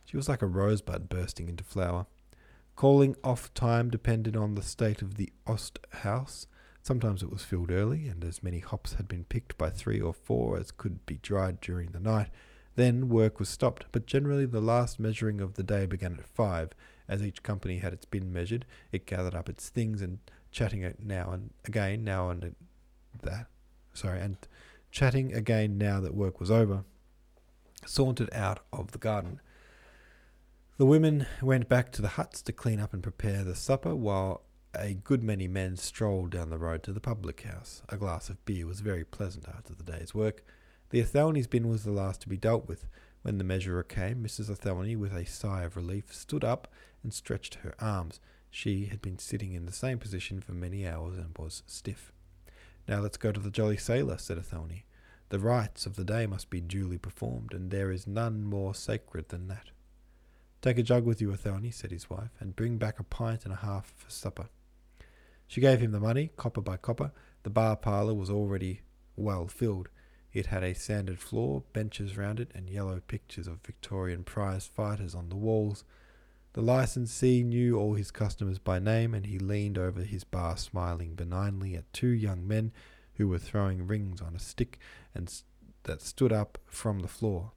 She 0.04 0.16
was 0.16 0.28
like 0.28 0.42
a 0.42 0.46
rosebud 0.46 1.08
bursting 1.08 1.48
into 1.48 1.64
flower. 1.64 2.06
Calling 2.76 3.16
off 3.24 3.52
time 3.54 3.90
depended 3.90 4.36
on 4.36 4.54
the 4.54 4.62
state 4.62 5.02
of 5.02 5.16
the 5.16 5.32
Oast 5.46 5.78
house. 5.90 6.46
Sometimes 6.82 7.22
it 7.22 7.30
was 7.30 7.42
filled 7.42 7.70
early, 7.70 8.08
and 8.08 8.24
as 8.24 8.42
many 8.42 8.60
hops 8.60 8.94
had 8.94 9.08
been 9.08 9.24
picked 9.24 9.58
by 9.58 9.68
three 9.68 10.00
or 10.00 10.14
four 10.14 10.56
as 10.56 10.70
could 10.70 11.04
be 11.04 11.18
dried 11.18 11.60
during 11.60 11.90
the 11.90 12.00
night. 12.00 12.30
Then 12.76 13.08
work 13.08 13.40
was 13.40 13.48
stopped, 13.48 13.86
but 13.90 14.06
generally 14.06 14.46
the 14.46 14.60
last 14.60 15.00
measuring 15.00 15.40
of 15.40 15.54
the 15.54 15.64
day 15.64 15.86
began 15.86 16.14
at 16.14 16.28
five. 16.28 16.70
As 17.08 17.22
each 17.22 17.42
company 17.42 17.78
had 17.78 17.92
its 17.92 18.04
bin 18.04 18.32
measured, 18.32 18.66
it 18.92 19.06
gathered 19.06 19.34
up 19.34 19.48
its 19.48 19.68
things 19.68 20.02
and 20.02 20.18
chatting 20.50 20.82
it 20.82 21.02
now 21.02 21.30
and 21.32 21.50
again, 21.64 22.04
now 22.04 22.28
and 22.30 22.54
that, 23.22 23.46
sorry, 23.94 24.20
and 24.20 24.36
chatting 24.90 25.32
again 25.32 25.78
now 25.78 26.00
that 26.00 26.14
work 26.14 26.40
was 26.40 26.50
over, 26.50 26.84
sauntered 27.86 28.32
out 28.32 28.60
of 28.72 28.92
the 28.92 28.98
garden. 28.98 29.40
The 30.76 30.86
women 30.86 31.26
went 31.42 31.68
back 31.68 31.90
to 31.92 32.02
the 32.02 32.08
huts 32.08 32.42
to 32.42 32.52
clean 32.52 32.78
up 32.78 32.92
and 32.92 33.02
prepare 33.02 33.42
the 33.42 33.56
supper, 33.56 33.94
while 33.96 34.42
a 34.74 34.94
good 34.94 35.22
many 35.22 35.48
men 35.48 35.76
strolled 35.76 36.30
down 36.30 36.50
the 36.50 36.58
road 36.58 36.82
to 36.84 36.92
the 36.92 37.00
public 37.00 37.42
house. 37.42 37.82
A 37.88 37.96
glass 37.96 38.28
of 38.28 38.44
beer 38.44 38.66
was 38.66 38.80
very 38.80 39.04
pleasant 39.04 39.48
after 39.48 39.74
the 39.74 39.82
day's 39.82 40.14
work. 40.14 40.44
The 40.90 41.00
Athelny's 41.00 41.46
bin 41.46 41.68
was 41.68 41.84
the 41.84 41.90
last 41.90 42.20
to 42.22 42.28
be 42.28 42.36
dealt 42.36 42.68
with. 42.68 42.86
When 43.28 43.36
the 43.36 43.44
measurer 43.44 43.82
came, 43.82 44.24
Mrs. 44.24 44.48
Athelny, 44.48 44.96
with 44.96 45.12
a 45.12 45.26
sigh 45.26 45.64
of 45.64 45.76
relief, 45.76 46.14
stood 46.14 46.44
up 46.44 46.66
and 47.02 47.12
stretched 47.12 47.56
her 47.56 47.74
arms. 47.78 48.20
She 48.50 48.86
had 48.86 49.02
been 49.02 49.18
sitting 49.18 49.52
in 49.52 49.66
the 49.66 49.70
same 49.70 49.98
position 49.98 50.40
for 50.40 50.52
many 50.52 50.88
hours 50.88 51.18
and 51.18 51.36
was 51.36 51.62
stiff. 51.66 52.10
Now 52.88 53.00
let's 53.00 53.18
go 53.18 53.30
to 53.30 53.38
the 53.38 53.50
Jolly 53.50 53.76
Sailor, 53.76 54.16
said 54.16 54.38
Athelny. 54.38 54.84
The 55.28 55.38
rites 55.38 55.84
of 55.84 55.96
the 55.96 56.06
day 56.06 56.26
must 56.26 56.48
be 56.48 56.62
duly 56.62 56.96
performed, 56.96 57.52
and 57.52 57.70
there 57.70 57.90
is 57.90 58.06
none 58.06 58.44
more 58.44 58.74
sacred 58.74 59.28
than 59.28 59.48
that. 59.48 59.72
Take 60.62 60.78
a 60.78 60.82
jug 60.82 61.04
with 61.04 61.20
you, 61.20 61.28
Athelny, 61.30 61.70
said 61.70 61.90
his 61.90 62.08
wife, 62.08 62.32
and 62.40 62.56
bring 62.56 62.78
back 62.78 62.98
a 62.98 63.04
pint 63.04 63.44
and 63.44 63.52
a 63.52 63.56
half 63.56 63.92
for 63.94 64.08
supper. 64.08 64.48
She 65.46 65.60
gave 65.60 65.80
him 65.80 65.92
the 65.92 66.00
money, 66.00 66.30
copper 66.38 66.62
by 66.62 66.78
copper. 66.78 67.12
The 67.42 67.50
bar 67.50 67.76
parlour 67.76 68.14
was 68.14 68.30
already 68.30 68.80
well 69.16 69.48
filled. 69.48 69.90
It 70.38 70.46
had 70.46 70.62
a 70.62 70.72
sanded 70.72 71.18
floor, 71.18 71.64
benches 71.72 72.16
round 72.16 72.38
it, 72.38 72.52
and 72.54 72.70
yellow 72.70 73.00
pictures 73.08 73.48
of 73.48 73.58
Victorian 73.66 74.22
prize 74.22 74.68
fighters 74.68 75.12
on 75.12 75.30
the 75.30 75.36
walls. 75.36 75.82
The 76.52 76.62
licensee 76.62 77.42
knew 77.42 77.76
all 77.76 77.94
his 77.94 78.12
customers 78.12 78.60
by 78.60 78.78
name, 78.78 79.14
and 79.14 79.26
he 79.26 79.40
leaned 79.40 79.76
over 79.76 80.02
his 80.02 80.22
bar 80.22 80.56
smiling 80.56 81.16
benignly 81.16 81.74
at 81.74 81.92
two 81.92 82.06
young 82.06 82.46
men 82.46 82.70
who 83.14 83.26
were 83.26 83.40
throwing 83.40 83.88
rings 83.88 84.20
on 84.20 84.36
a 84.36 84.38
stick 84.38 84.78
and 85.12 85.28
st- 85.28 85.44
that 85.82 86.02
stood 86.02 86.32
up 86.32 86.56
from 86.66 87.00
the 87.00 87.08
floor. 87.08 87.50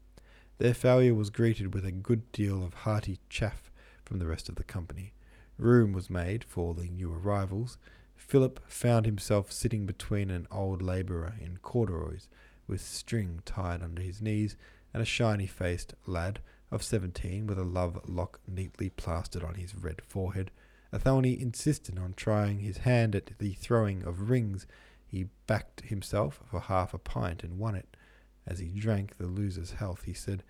Their 0.58 0.74
failure 0.74 1.13
was 1.13 1.30
greeted 1.30 1.76
with 1.76 1.86
a 1.86 1.91
good 1.91 2.32
deal 2.32 2.65
of 2.65 2.74
hearty 2.74 3.20
chaff 3.30 3.70
from 4.04 4.17
the 4.17 4.26
rest 4.26 4.50
of 4.50 4.56
the 4.56 4.63
company. 4.63 5.13
Room 5.60 5.94
was 5.94 6.10
made 6.10 6.44
for 6.44 6.74
the 6.74 6.89
new 6.89 7.13
arrivals. 7.13 7.78
Philip 8.15 8.60
found 8.67 9.06
himself 9.06 9.52
sitting 9.52 9.86
between 9.86 10.32
an 10.32 10.48
old 10.50 10.82
labourer 10.82 11.36
in 11.39 11.58
corduroys, 11.58 12.28
with 12.67 12.82
string 12.82 13.41
tied 13.45 13.82
under 13.82 14.02
his 14.02 14.21
knees, 14.21 14.56
and 14.93 15.02
a 15.02 15.06
shiny 15.06 15.47
faced 15.47 15.93
lad 16.06 16.39
of 16.71 16.84
seventeen 16.84 17.47
with 17.47 17.58
a 17.58 17.63
love 17.63 18.00
lock 18.08 18.39
neatly 18.47 18.89
plastered 18.89 19.43
on 19.43 19.56
his 19.56 19.76
red 19.76 20.02
forehead. 20.02 20.52
Athelny 20.93 21.39
insisted 21.39 21.97
on 21.97 22.13
trying 22.13 22.60
his 22.60 22.80
hand 22.80 23.15
at 23.15 23.38
the 23.39 23.54
throwing 23.54 24.04
of 24.04 24.30
rings. 24.30 24.67
He 25.08 25.28
backed 25.47 25.82
himself 25.82 26.41
for 26.50 26.60
half 26.60 26.93
a 26.93 26.97
pint 26.97 27.43
and 27.43 27.60
won 27.60 27.76
it. 27.76 27.97
As 28.45 28.60
he 28.60 28.67
drank 28.67 29.17
the 29.17 29.28
loser's 29.28 29.71
health, 29.71 30.04
he 30.04 30.13
said, 30.13 30.43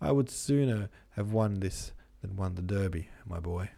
I 0.00 0.12
would 0.12 0.30
sooner 0.30 0.88
have 1.10 1.32
won 1.32 1.60
this 1.60 1.92
than 2.22 2.36
won 2.36 2.54
the 2.54 2.62
Derby, 2.62 3.08
my 3.26 3.38
boy. 3.38 3.70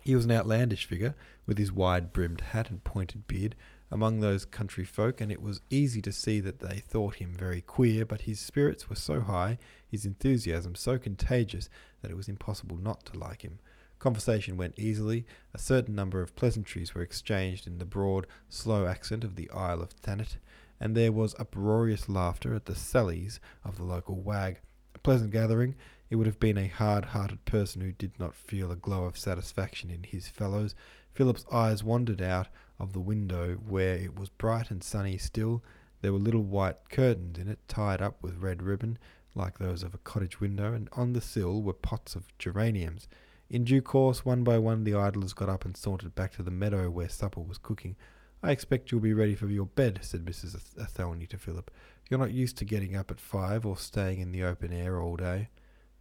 He 0.00 0.14
was 0.14 0.24
an 0.24 0.30
outlandish 0.30 0.84
figure, 0.84 1.14
with 1.46 1.58
his 1.58 1.72
wide 1.72 2.12
brimmed 2.12 2.40
hat 2.40 2.70
and 2.70 2.84
pointed 2.84 3.26
beard, 3.26 3.54
among 3.90 4.20
those 4.20 4.44
country 4.44 4.84
folk, 4.84 5.20
and 5.20 5.30
it 5.30 5.42
was 5.42 5.60
easy 5.70 6.02
to 6.02 6.12
see 6.12 6.40
that 6.40 6.60
they 6.60 6.78
thought 6.78 7.16
him 7.16 7.34
very 7.36 7.60
queer, 7.60 8.04
but 8.04 8.22
his 8.22 8.40
spirits 8.40 8.88
were 8.88 8.96
so 8.96 9.20
high, 9.20 9.58
his 9.86 10.04
enthusiasm 10.04 10.74
so 10.74 10.98
contagious, 10.98 11.68
that 12.02 12.10
it 12.10 12.16
was 12.16 12.28
impossible 12.28 12.76
not 12.76 13.04
to 13.06 13.18
like 13.18 13.42
him. 13.42 13.58
Conversation 13.98 14.56
went 14.56 14.78
easily. 14.78 15.24
A 15.54 15.58
certain 15.58 15.94
number 15.94 16.20
of 16.20 16.36
pleasantries 16.36 16.94
were 16.94 17.02
exchanged 17.02 17.66
in 17.66 17.78
the 17.78 17.86
broad, 17.86 18.26
slow 18.48 18.86
accent 18.86 19.24
of 19.24 19.36
the 19.36 19.50
Isle 19.50 19.80
of 19.80 19.90
Thanet, 19.90 20.36
and 20.78 20.94
there 20.94 21.12
was 21.12 21.34
uproarious 21.38 22.08
laughter 22.08 22.54
at 22.54 22.66
the 22.66 22.74
sallies 22.74 23.40
of 23.64 23.76
the 23.76 23.84
local 23.84 24.20
wag. 24.20 24.58
A 24.94 24.98
pleasant 24.98 25.30
gathering. 25.30 25.74
It 26.10 26.16
would 26.16 26.26
have 26.26 26.38
been 26.38 26.58
a 26.58 26.66
hard 26.66 27.06
hearted 27.06 27.44
person 27.44 27.80
who 27.80 27.92
did 27.92 28.18
not 28.18 28.34
feel 28.34 28.70
a 28.70 28.76
glow 28.76 29.04
of 29.04 29.16
satisfaction 29.16 29.90
in 29.90 30.02
his 30.02 30.28
fellows. 30.28 30.74
Philip's 31.14 31.46
eyes 31.50 31.82
wandered 31.82 32.20
out 32.20 32.48
of 32.78 32.92
the 32.92 33.00
window 33.00 33.54
where 33.54 33.94
it 33.94 34.18
was 34.18 34.28
bright 34.28 34.70
and 34.70 34.82
sunny 34.82 35.18
still. 35.18 35.62
There 36.00 36.12
were 36.12 36.18
little 36.18 36.42
white 36.42 36.90
curtains 36.90 37.38
in 37.38 37.48
it, 37.48 37.58
tied 37.68 38.02
up 38.02 38.22
with 38.22 38.42
red 38.42 38.62
ribbon, 38.62 38.98
like 39.34 39.58
those 39.58 39.82
of 39.82 39.94
a 39.94 39.98
cottage 39.98 40.40
window, 40.40 40.72
and 40.72 40.88
on 40.92 41.12
the 41.12 41.20
sill 41.20 41.62
were 41.62 41.72
pots 41.72 42.14
of 42.14 42.36
geraniums. 42.38 43.08
In 43.48 43.64
due 43.64 43.82
course, 43.82 44.24
one 44.24 44.44
by 44.44 44.58
one, 44.58 44.84
the 44.84 44.94
idlers 44.94 45.32
got 45.32 45.48
up 45.48 45.64
and 45.64 45.76
sauntered 45.76 46.14
back 46.14 46.32
to 46.32 46.42
the 46.42 46.50
meadow 46.50 46.90
where 46.90 47.08
supper 47.08 47.40
was 47.40 47.58
cooking. 47.58 47.96
I 48.42 48.50
expect 48.50 48.90
you'll 48.90 49.00
be 49.00 49.14
ready 49.14 49.34
for 49.34 49.46
your 49.46 49.66
bed, 49.66 50.00
said 50.02 50.24
Mrs. 50.24 50.74
Athelny 50.76 51.28
to 51.28 51.38
Philip. 51.38 51.70
You're 52.10 52.20
not 52.20 52.32
used 52.32 52.58
to 52.58 52.64
getting 52.64 52.94
up 52.94 53.10
at 53.10 53.20
five 53.20 53.64
or 53.64 53.76
staying 53.76 54.20
in 54.20 54.32
the 54.32 54.42
open 54.42 54.72
air 54.72 55.00
all 55.00 55.16
day. 55.16 55.48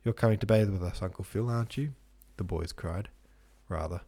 You're 0.03 0.13
coming 0.13 0.39
to 0.39 0.45
bathe 0.45 0.69
with 0.69 0.83
us, 0.83 1.01
Uncle 1.01 1.23
Phil, 1.23 1.49
aren't 1.49 1.77
you? 1.77 1.93
The 2.35 2.43
boys 2.43 2.73
cried. 2.73 3.07
Rather. 3.69 4.01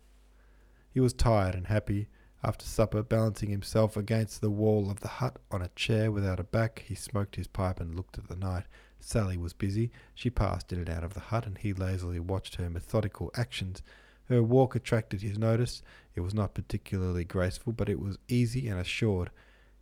He 0.91 0.99
was 0.99 1.13
tired 1.13 1.55
and 1.55 1.67
happy. 1.67 2.07
After 2.45 2.63
supper, 2.63 3.01
balancing 3.01 3.49
himself 3.49 3.97
against 3.97 4.39
the 4.39 4.51
wall 4.51 4.91
of 4.91 4.99
the 4.99 5.07
hut 5.07 5.39
on 5.49 5.63
a 5.63 5.69
chair 5.69 6.11
without 6.11 6.39
a 6.39 6.43
back, 6.43 6.83
he 6.87 6.93
smoked 6.93 7.37
his 7.37 7.47
pipe 7.47 7.79
and 7.79 7.95
looked 7.95 8.19
at 8.19 8.27
the 8.27 8.35
night. 8.35 8.65
Sally 8.99 9.35
was 9.35 9.53
busy. 9.53 9.91
She 10.13 10.29
passed 10.29 10.71
in 10.71 10.77
and 10.77 10.87
out 10.87 11.03
of 11.03 11.15
the 11.15 11.21
hut, 11.21 11.47
and 11.47 11.57
he 11.57 11.73
lazily 11.73 12.19
watched 12.19 12.57
her 12.57 12.69
methodical 12.69 13.31
actions. 13.33 13.81
Her 14.29 14.43
walk 14.43 14.75
attracted 14.75 15.23
his 15.23 15.39
notice. 15.39 15.81
It 16.13 16.21
was 16.21 16.35
not 16.35 16.53
particularly 16.53 17.23
graceful, 17.23 17.73
but 17.73 17.89
it 17.89 17.99
was 17.99 18.19
easy 18.27 18.67
and 18.67 18.79
assured. 18.79 19.31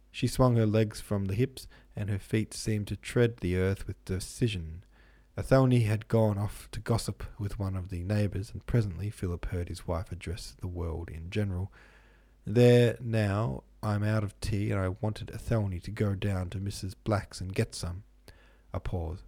She 0.10 0.28
swung 0.28 0.56
her 0.56 0.66
legs 0.66 1.02
from 1.02 1.26
the 1.26 1.36
hips, 1.36 1.68
and 1.98 2.10
her 2.10 2.18
feet 2.18 2.54
seemed 2.54 2.88
to 2.88 2.96
tread 2.96 3.40
the 3.42 3.58
earth 3.58 3.88
with 3.88 4.06
decision. 4.06 4.86
Athelny 5.38 5.86
had 5.86 6.08
gone 6.08 6.38
off 6.38 6.70
to 6.72 6.80
gossip 6.80 7.26
with 7.38 7.60
one 7.60 7.76
of 7.76 7.90
the 7.90 8.06
neighbours, 8.06 8.52
and 8.54 8.66
presently 8.66 9.10
Philip 9.10 9.48
heard 9.48 9.68
his 9.68 9.86
wife 9.86 10.14
address 10.14 10.56
the 10.62 10.68
world 10.68 11.10
in 11.10 11.30
general. 11.30 11.70
There 12.46 12.98
now, 13.00 13.64
I'm 13.82 14.04
out 14.04 14.24
of 14.24 14.40
tea, 14.42 14.72
and 14.72 14.80
I 14.80 14.90
wanted 14.90 15.28
Athelny 15.28 15.82
to 15.84 15.92
go 15.92 16.14
down 16.14 16.50
to 16.50 16.58
Mrs. 16.58 16.94
Black's 17.04 17.40
and 17.40 17.54
get 17.54 17.74
some. 17.74 18.04
A 18.74 18.80
pause, 18.80 19.24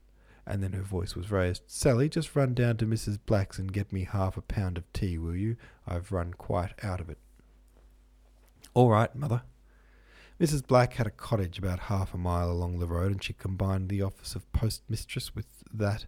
and 0.45 0.63
then 0.63 0.73
her 0.73 0.81
voice 0.81 1.15
was 1.15 1.31
raised. 1.31 1.63
Sally, 1.67 2.09
just 2.09 2.35
run 2.35 2.53
down 2.53 2.77
to 2.77 2.85
Mrs. 2.85 3.19
Black's 3.25 3.59
and 3.59 3.71
get 3.71 3.93
me 3.93 4.05
half 4.05 4.37
a 4.37 4.41
pound 4.41 4.77
of 4.77 4.91
tea, 4.91 5.17
will 5.17 5.35
you? 5.35 5.55
I've 5.87 6.11
run 6.11 6.33
quite 6.33 6.73
out 6.83 6.99
of 6.99 7.09
it. 7.09 7.19
All 8.73 8.89
right, 8.89 9.15
mother. 9.15 9.43
Mrs. 10.39 10.67
Black 10.67 10.95
had 10.95 11.07
a 11.07 11.11
cottage 11.11 11.57
about 11.57 11.81
half 11.81 12.13
a 12.13 12.17
mile 12.17 12.51
along 12.51 12.79
the 12.79 12.87
road, 12.87 13.11
and 13.11 13.23
she 13.23 13.33
combined 13.33 13.87
the 13.87 14.01
office 14.01 14.35
of 14.35 14.51
postmistress 14.51 15.33
with 15.33 15.47
that 15.71 16.05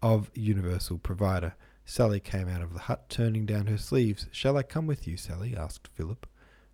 of 0.00 0.30
universal 0.34 0.96
provider. 0.96 1.54
Sally 1.84 2.20
came 2.20 2.48
out 2.48 2.62
of 2.62 2.72
the 2.72 2.80
hut, 2.80 3.08
turning 3.08 3.44
down 3.44 3.66
her 3.66 3.76
sleeves. 3.76 4.26
Shall 4.30 4.56
I 4.56 4.62
come 4.62 4.86
with 4.86 5.06
you, 5.06 5.16
Sally? 5.16 5.54
asked 5.54 5.88
Philip. 5.88 6.26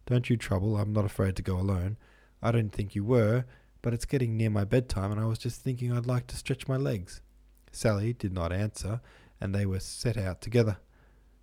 Don't 0.06 0.28
you 0.28 0.36
trouble. 0.36 0.76
I'm 0.76 0.92
not 0.92 1.04
afraid 1.04 1.36
to 1.36 1.42
go 1.42 1.56
alone. 1.56 1.96
I 2.42 2.50
don't 2.50 2.70
think 2.70 2.94
you 2.94 3.04
were, 3.04 3.44
but 3.82 3.94
it's 3.94 4.04
getting 4.04 4.36
near 4.36 4.50
my 4.50 4.64
bedtime, 4.64 5.12
and 5.12 5.20
I 5.20 5.26
was 5.26 5.38
just 5.38 5.60
thinking 5.60 5.92
I'd 5.92 6.06
like 6.06 6.26
to 6.28 6.36
stretch 6.36 6.68
my 6.68 6.76
legs. 6.76 7.20
Sally 7.70 8.12
did 8.12 8.32
not 8.32 8.52
answer, 8.52 9.00
and 9.40 9.54
they 9.54 9.66
were 9.66 9.80
set 9.80 10.16
out 10.16 10.40
together. 10.40 10.78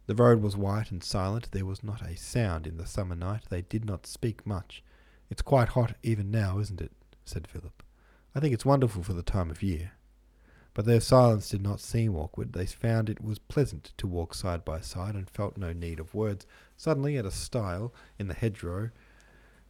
The 0.08 0.16
road 0.16 0.42
was 0.42 0.58
white 0.58 0.90
and 0.90 1.04
silent. 1.04 1.52
There 1.52 1.66
was 1.66 1.84
not 1.84 2.02
a 2.02 2.18
sound 2.18 2.66
in 2.66 2.78
the 2.78 2.88
summer 2.88 3.16
night. 3.16 3.44
They 3.50 3.62
did 3.62 3.86
not 3.86 4.08
speak 4.08 4.46
much. 4.46 4.84
It's 5.30 5.42
quite 5.42 5.70
hot 5.70 5.96
even 6.02 6.32
now, 6.32 6.60
isn't 6.60 6.82
it? 6.82 6.92
said 7.26 7.48
Philip. 7.48 7.84
I 8.34 8.40
think 8.40 8.54
it's 8.54 8.66
wonderful 8.66 9.04
for 9.04 9.14
the 9.14 9.22
time 9.22 9.52
of 9.52 9.62
year. 9.62 9.92
But 10.74 10.86
their 10.86 11.02
silence 11.02 11.50
did 11.50 11.62
not 11.62 11.80
seem 11.80 12.16
awkward. 12.16 12.54
They 12.54 12.66
found 12.66 13.10
it 13.10 13.24
was 13.24 13.38
pleasant 13.38 13.92
to 13.98 14.08
walk 14.08 14.34
side 14.34 14.64
by 14.64 14.82
side 14.82 15.16
and 15.16 15.30
felt 15.30 15.58
no 15.58 15.74
need 15.74 16.00
of 16.00 16.14
words. 16.14 16.46
Suddenly, 16.80 17.18
at 17.18 17.26
a 17.26 17.32
stile 17.32 17.94
in 18.18 18.30
the 18.30 18.34
hedgerow, 18.34 18.92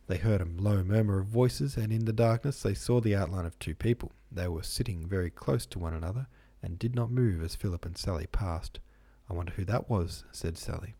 they 0.05 0.17
heard 0.17 0.41
a 0.41 0.45
low 0.45 0.83
murmur 0.83 1.17
of 1.17 1.25
voices, 1.25 1.75
and 1.75 1.91
in 1.91 2.05
the 2.05 2.13
darkness 2.13 2.61
they 2.61 2.75
saw 2.75 3.01
the 3.01 3.15
outline 3.15 3.47
of 3.47 3.57
two 3.57 3.73
people. 3.73 4.11
They 4.31 4.47
were 4.47 4.61
sitting 4.61 5.07
very 5.07 5.31
close 5.31 5.65
to 5.65 5.79
one 5.79 5.95
another, 5.95 6.27
and 6.61 6.77
did 6.77 6.93
not 6.93 7.09
move 7.09 7.41
as 7.41 7.55
Philip 7.55 7.83
and 7.83 7.97
Sally 7.97 8.27
passed. 8.27 8.79
I 9.27 9.33
wonder 9.33 9.53
who 9.53 9.65
that 9.65 9.89
was, 9.89 10.23
said 10.31 10.55
Sally. 10.55 10.93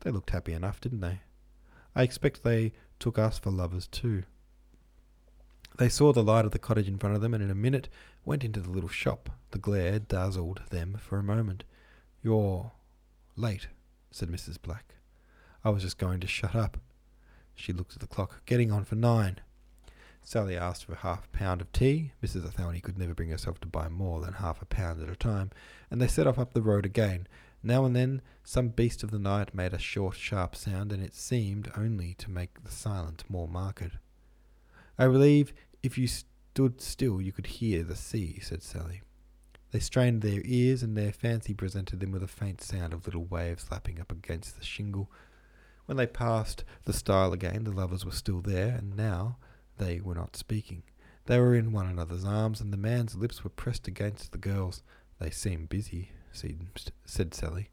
They 0.00 0.10
looked 0.10 0.30
happy 0.30 0.54
enough, 0.54 0.80
didn't 0.80 1.02
they? 1.02 1.20
I 1.94 2.02
expect 2.02 2.44
they 2.44 2.72
took 2.98 3.18
us 3.18 3.38
for 3.38 3.50
lovers 3.50 3.86
too. 3.86 4.22
They 5.76 5.90
saw 5.90 6.14
the 6.14 6.24
light 6.24 6.46
of 6.46 6.52
the 6.52 6.58
cottage 6.58 6.88
in 6.88 6.96
front 6.96 7.14
of 7.14 7.20
them, 7.20 7.34
and 7.34 7.42
in 7.42 7.50
a 7.50 7.54
minute 7.54 7.90
went 8.24 8.42
into 8.42 8.60
the 8.60 8.70
little 8.70 8.88
shop. 8.88 9.28
The 9.50 9.58
glare 9.58 9.98
dazzled 9.98 10.62
them 10.70 10.96
for 10.98 11.18
a 11.18 11.22
moment. 11.22 11.64
You're 12.22 12.72
late, 13.36 13.66
said 14.10 14.30
Mrs. 14.30 14.56
Black. 14.62 14.94
I 15.64 15.70
was 15.70 15.82
just 15.82 15.98
going 15.98 16.20
to 16.20 16.26
shut 16.26 16.54
up. 16.54 16.78
She 17.54 17.72
looked 17.72 17.94
at 17.94 18.00
the 18.00 18.06
clock. 18.06 18.44
Getting 18.46 18.72
on 18.72 18.84
for 18.84 18.96
nine. 18.96 19.38
Sally 20.22 20.56
asked 20.56 20.84
for 20.84 20.94
half 20.94 21.26
a 21.26 21.36
pound 21.36 21.60
of 21.60 21.72
tea. 21.72 22.12
Mrs. 22.22 22.50
Athelny 22.50 22.82
could 22.82 22.98
never 22.98 23.14
bring 23.14 23.30
herself 23.30 23.60
to 23.60 23.66
buy 23.66 23.88
more 23.88 24.20
than 24.20 24.34
half 24.34 24.62
a 24.62 24.66
pound 24.66 25.02
at 25.02 25.08
a 25.08 25.16
time, 25.16 25.50
and 25.90 26.00
they 26.00 26.06
set 26.06 26.26
off 26.26 26.38
up 26.38 26.52
the 26.54 26.62
road 26.62 26.86
again. 26.86 27.26
Now 27.62 27.84
and 27.84 27.94
then 27.94 28.22
some 28.44 28.68
beast 28.68 29.02
of 29.02 29.10
the 29.10 29.18
night 29.18 29.54
made 29.54 29.72
a 29.72 29.78
short, 29.78 30.16
sharp 30.16 30.56
sound, 30.56 30.92
and 30.92 31.02
it 31.02 31.14
seemed 31.14 31.70
only 31.76 32.14
to 32.14 32.30
make 32.30 32.62
the 32.62 32.70
silence 32.70 33.24
more 33.28 33.48
marked. 33.48 33.96
I 34.98 35.06
believe 35.06 35.52
if 35.82 35.98
you 35.98 36.06
stood 36.06 36.80
still 36.80 37.20
you 37.20 37.32
could 37.32 37.46
hear 37.46 37.82
the 37.82 37.96
sea, 37.96 38.38
said 38.40 38.62
Sally. 38.62 39.02
They 39.70 39.80
strained 39.80 40.22
their 40.22 40.42
ears, 40.44 40.82
and 40.82 40.96
their 40.96 41.12
fancy 41.12 41.54
presented 41.54 42.00
them 42.00 42.12
with 42.12 42.22
a 42.22 42.28
faint 42.28 42.60
sound 42.60 42.92
of 42.92 43.06
little 43.06 43.24
waves 43.24 43.66
lapping 43.70 44.00
up 44.00 44.12
against 44.12 44.58
the 44.58 44.64
shingle. 44.64 45.10
When 45.92 45.98
they 45.98 46.06
passed 46.06 46.64
the 46.86 46.94
stile 46.94 47.34
again, 47.34 47.64
the 47.64 47.70
lovers 47.70 48.02
were 48.02 48.12
still 48.12 48.40
there, 48.40 48.76
and 48.76 48.96
now 48.96 49.36
they 49.76 50.00
were 50.00 50.14
not 50.14 50.36
speaking. 50.36 50.84
They 51.26 51.38
were 51.38 51.54
in 51.54 51.70
one 51.70 51.86
another's 51.86 52.24
arms, 52.24 52.62
and 52.62 52.72
the 52.72 52.78
man's 52.78 53.14
lips 53.14 53.44
were 53.44 53.50
pressed 53.50 53.86
against 53.86 54.32
the 54.32 54.38
girl's. 54.38 54.82
They 55.18 55.28
seemed 55.28 55.68
busy, 55.68 56.12
said 57.04 57.34
Sally. 57.34 57.68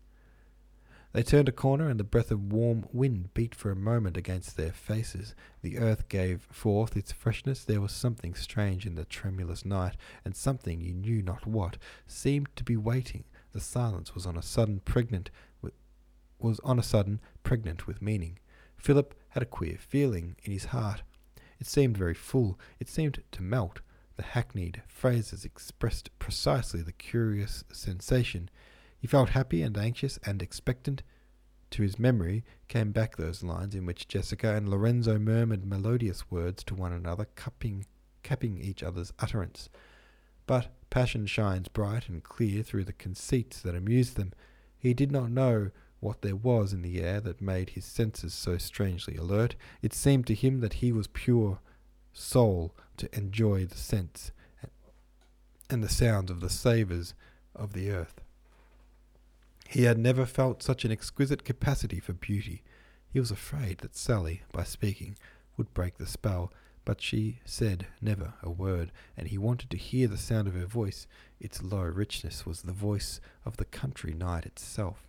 They 1.13 1.23
turned 1.23 1.47
a 1.47 1.53
corner, 1.53 1.88
and 1.88 1.97
the 1.97 2.03
breath 2.03 2.29
of 2.29 2.51
warm 2.51 2.88
wind 2.91 3.34
beat 3.34 3.55
for 3.55 3.71
a 3.71 3.75
moment 3.77 4.17
against 4.17 4.58
their 4.58 4.73
faces. 4.73 5.34
The 5.62 5.77
earth 5.77 6.10
gave 6.10 6.41
forth 6.51 6.97
its 6.97 7.13
freshness. 7.13 7.63
There 7.63 7.79
was 7.79 7.93
something 7.93 8.34
strange 8.36 8.86
in 8.86 8.95
the 8.95 9.05
tremulous 9.05 9.63
night, 9.63 9.95
and 10.25 10.36
something, 10.36 10.82
you 10.82 10.93
knew 10.93 11.21
not 11.21 11.47
what, 11.47 11.77
seemed 12.05 12.49
to 12.58 12.65
be 12.65 12.75
waiting. 12.75 13.23
The 13.53 13.62
silence 13.62 14.13
was 14.13 14.25
on 14.25 14.36
a 14.36 14.41
sudden 14.41 14.82
pregnant 14.82 15.32
with, 15.62 15.71
was 16.39 16.60
on 16.62 16.80
a 16.80 16.84
sudden 16.84 17.19
pregnant 17.43 17.88
with 17.88 18.02
meaning. 18.02 18.39
Philip 18.78 19.13
had 19.30 19.43
a 19.43 19.47
queer 19.47 19.78
feeling 19.78 20.36
in 20.43 20.52
his 20.52 20.65
heart. 20.65 21.04
It 21.60 21.67
seemed 21.67 21.97
very 21.97 22.13
full. 22.13 22.60
It 22.80 22.89
seemed 22.89 23.21
to 23.32 23.43
melt. 23.43 23.82
The 24.15 24.23
hackneyed 24.23 24.82
phrases 24.88 25.45
expressed 25.45 26.17
precisely 26.19 26.82
the 26.82 26.91
curious 26.91 27.63
sensation. 27.71 28.49
He 28.97 29.08
felt 29.08 29.30
happy 29.30 29.62
and 29.62 29.78
anxious 29.78 30.19
and 30.25 30.41
expectant. 30.41 31.04
To 31.71 31.84
his 31.84 31.99
memory 31.99 32.43
came 32.67 32.91
back 32.91 33.15
those 33.15 33.43
lines 33.43 33.75
in 33.75 33.86
which 33.86 34.08
Jessica 34.08 34.56
and 34.56 34.67
Lorenzo 34.67 35.19
murmured 35.19 35.65
melodious 35.65 36.32
words 36.32 36.63
to 36.65 36.75
one 36.75 36.91
another, 36.91 37.28
cupping, 37.36 37.86
capping 38.23 38.60
each 38.60 38.82
other's 38.82 39.13
utterance. 39.19 39.69
But 40.47 40.69
passion 40.89 41.28
shines 41.28 41.67
bright 41.67 42.10
and 42.10 42.23
clear 42.23 42.63
through 42.63 42.86
the 42.86 42.93
conceits 42.93 43.62
that 43.62 43.75
amuse 43.75 44.15
them. 44.15 44.34
He 44.78 44.93
did 44.93 45.12
not 45.12 45.30
know 45.30 45.69
what 45.99 46.21
there 46.21 46.35
was 46.35 46.73
in 46.73 46.81
the 46.81 47.01
air 47.01 47.19
that 47.21 47.41
made 47.41 47.71
his 47.71 47.85
senses 47.85 48.33
so 48.33 48.57
strangely 48.57 49.15
alert. 49.15 49.55
It 49.81 49.93
seemed 49.93 50.27
to 50.27 50.33
him 50.33 50.62
that 50.62 50.73
he 50.73 50.91
was 50.91 51.07
pure 51.07 51.59
soul 52.13 52.73
to 52.97 53.15
enjoy 53.15 53.65
the 53.65 53.77
scents 53.77 54.31
and 55.69 55.83
the 55.83 55.89
sounds 55.89 56.31
of 56.31 56.39
the 56.39 56.49
savours 56.49 57.13
of 57.55 57.73
the 57.73 57.91
earth. 57.91 58.21
He 59.67 59.83
had 59.83 59.99
never 59.99 60.25
felt 60.25 60.63
such 60.63 60.83
an 60.83 60.91
exquisite 60.91 61.43
capacity 61.43 61.99
for 61.99 62.13
beauty. 62.13 62.63
He 63.12 63.19
was 63.19 63.29
afraid 63.29 63.79
that 63.79 63.95
Sally, 63.95 64.41
by 64.51 64.63
speaking, 64.63 65.15
would 65.57 65.73
break 65.73 65.97
the 65.97 66.07
spell, 66.07 66.51
but 66.85 67.01
she 67.01 67.39
said 67.45 67.85
never 68.01 68.33
a 68.41 68.49
word, 68.49 68.91
and 69.15 69.27
he 69.27 69.38
wanted 69.38 69.69
to 69.69 69.77
hear 69.77 70.07
the 70.07 70.17
sound 70.17 70.47
of 70.47 70.55
her 70.55 70.65
voice. 70.65 71.05
Its 71.39 71.62
low 71.62 71.83
richness 71.83 72.45
was 72.45 72.63
the 72.63 72.71
voice 72.71 73.21
of 73.45 73.57
the 73.57 73.65
country 73.65 74.13
night 74.13 74.45
itself. 74.45 75.09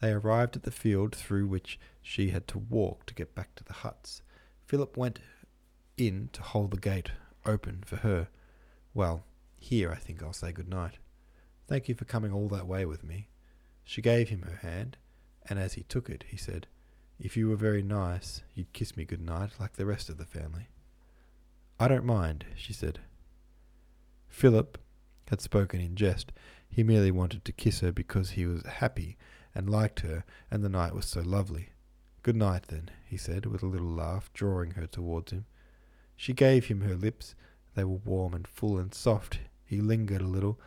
They 0.00 0.12
arrived 0.12 0.56
at 0.56 0.62
the 0.62 0.70
field 0.70 1.14
through 1.14 1.46
which 1.46 1.78
she 2.02 2.30
had 2.30 2.48
to 2.48 2.58
walk 2.58 3.06
to 3.06 3.14
get 3.14 3.34
back 3.34 3.54
to 3.56 3.64
the 3.64 3.74
huts. 3.74 4.22
Philip 4.66 4.96
went 4.96 5.20
in 5.96 6.30
to 6.32 6.42
hold 6.42 6.70
the 6.70 6.80
gate 6.80 7.12
open 7.44 7.82
for 7.84 7.96
her. 7.96 8.28
Well, 8.94 9.24
here 9.58 9.92
I 9.92 9.96
think 9.96 10.22
I'll 10.22 10.32
say 10.32 10.52
good 10.52 10.68
night. 10.68 10.94
Thank 11.68 11.88
you 11.88 11.94
for 11.94 12.06
coming 12.06 12.32
all 12.32 12.48
that 12.48 12.66
way 12.66 12.86
with 12.86 13.04
me. 13.04 13.28
She 13.84 14.00
gave 14.00 14.30
him 14.30 14.42
her 14.42 14.66
hand, 14.66 14.96
and 15.48 15.58
as 15.58 15.74
he 15.74 15.82
took 15.82 16.08
it, 16.08 16.24
he 16.28 16.36
said, 16.36 16.66
If 17.18 17.36
you 17.36 17.48
were 17.48 17.56
very 17.56 17.82
nice, 17.82 18.42
you'd 18.54 18.72
kiss 18.72 18.96
me 18.96 19.04
good 19.04 19.20
night 19.20 19.50
like 19.60 19.74
the 19.74 19.86
rest 19.86 20.08
of 20.08 20.16
the 20.16 20.24
family. 20.24 20.68
I 21.78 21.88
don't 21.88 22.04
mind, 22.04 22.46
she 22.56 22.72
said. 22.72 23.00
Philip 24.28 24.78
had 25.28 25.40
spoken 25.40 25.80
in 25.80 25.96
jest. 25.96 26.32
He 26.68 26.82
merely 26.82 27.10
wanted 27.10 27.44
to 27.44 27.52
kiss 27.52 27.80
her 27.80 27.92
because 27.92 28.30
he 28.30 28.46
was 28.46 28.64
happy 28.64 29.16
and 29.54 29.68
liked 29.68 30.00
her, 30.00 30.24
and 30.50 30.62
the 30.62 30.68
night 30.68 30.94
was 30.94 31.06
so 31.06 31.20
lovely. 31.20 31.70
Good 32.22 32.36
night, 32.36 32.64
then, 32.68 32.90
he 33.06 33.16
said, 33.16 33.46
with 33.46 33.62
a 33.62 33.66
little 33.66 33.90
laugh, 33.90 34.32
drawing 34.32 34.72
her 34.72 34.86
towards 34.86 35.32
him. 35.32 35.46
She 36.16 36.32
gave 36.32 36.66
him 36.66 36.82
her 36.82 36.94
lips. 36.94 37.34
They 37.74 37.84
were 37.84 37.96
warm 37.96 38.34
and 38.34 38.46
full 38.46 38.78
and 38.78 38.92
soft. 38.94 39.38
He 39.64 39.80
lingered 39.80 40.20
a 40.20 40.26
little. 40.26 40.58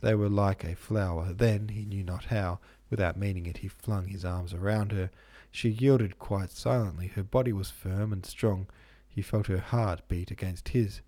They 0.00 0.14
were 0.14 0.28
like 0.28 0.64
a 0.64 0.74
flower. 0.74 1.32
Then, 1.32 1.68
he 1.68 1.84
knew 1.84 2.02
not 2.02 2.26
how, 2.26 2.60
without 2.90 3.16
meaning 3.16 3.46
it, 3.46 3.58
he 3.58 3.68
flung 3.68 4.06
his 4.06 4.24
arms 4.24 4.54
around 4.54 4.92
her. 4.92 5.10
She 5.50 5.68
yielded 5.68 6.18
quite 6.18 6.50
silently. 6.50 7.08
Her 7.08 7.22
body 7.22 7.52
was 7.52 7.70
firm 7.70 8.12
and 8.12 8.24
strong. 8.24 8.68
He 9.06 9.20
felt 9.20 9.48
her 9.48 9.58
heart 9.58 10.08
beat 10.08 10.30
against 10.30 10.70
his. 10.70 11.02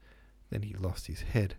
Then 0.50 0.62
he 0.62 0.74
lost 0.74 1.06
his 1.06 1.22
head. 1.22 1.56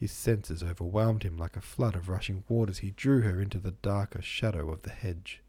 His 0.00 0.10
senses 0.10 0.62
overwhelmed 0.62 1.24
him 1.24 1.36
like 1.36 1.56
a 1.56 1.60
flood 1.60 1.94
of 1.94 2.08
rushing 2.08 2.42
waters. 2.48 2.78
He 2.78 2.90
drew 2.90 3.20
her 3.20 3.38
into 3.38 3.58
the 3.58 3.72
darker 3.72 4.22
shadow 4.22 4.72
of 4.72 4.82
the 4.82 4.90
hedge. 4.90 5.42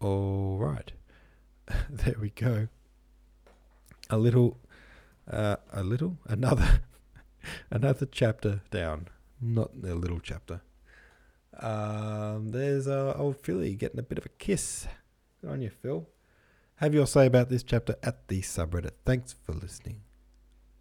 All 0.00 0.56
right. 0.58 0.92
there 1.90 2.14
we 2.20 2.30
go 2.30 2.68
a 4.10 4.18
little, 4.18 4.58
uh, 5.30 5.56
a 5.72 5.82
little, 5.82 6.18
another, 6.26 6.80
another 7.70 8.06
chapter 8.06 8.62
down. 8.70 9.08
Not 9.40 9.70
a 9.84 9.94
little 9.94 10.20
chapter. 10.20 10.62
Um, 11.58 12.50
there's 12.50 12.88
uh, 12.88 13.14
old 13.16 13.36
Philly 13.38 13.74
getting 13.74 13.98
a 13.98 14.02
bit 14.02 14.18
of 14.18 14.26
a 14.26 14.30
kiss. 14.30 14.86
Good 15.40 15.50
on 15.50 15.62
you, 15.62 15.70
Phil. 15.70 16.08
Have 16.76 16.94
your 16.94 17.06
say 17.06 17.26
about 17.26 17.48
this 17.48 17.62
chapter 17.62 17.96
at 18.02 18.28
the 18.28 18.40
subreddit. 18.40 18.92
Thanks 19.04 19.34
for 19.44 19.52
listening. 19.52 20.00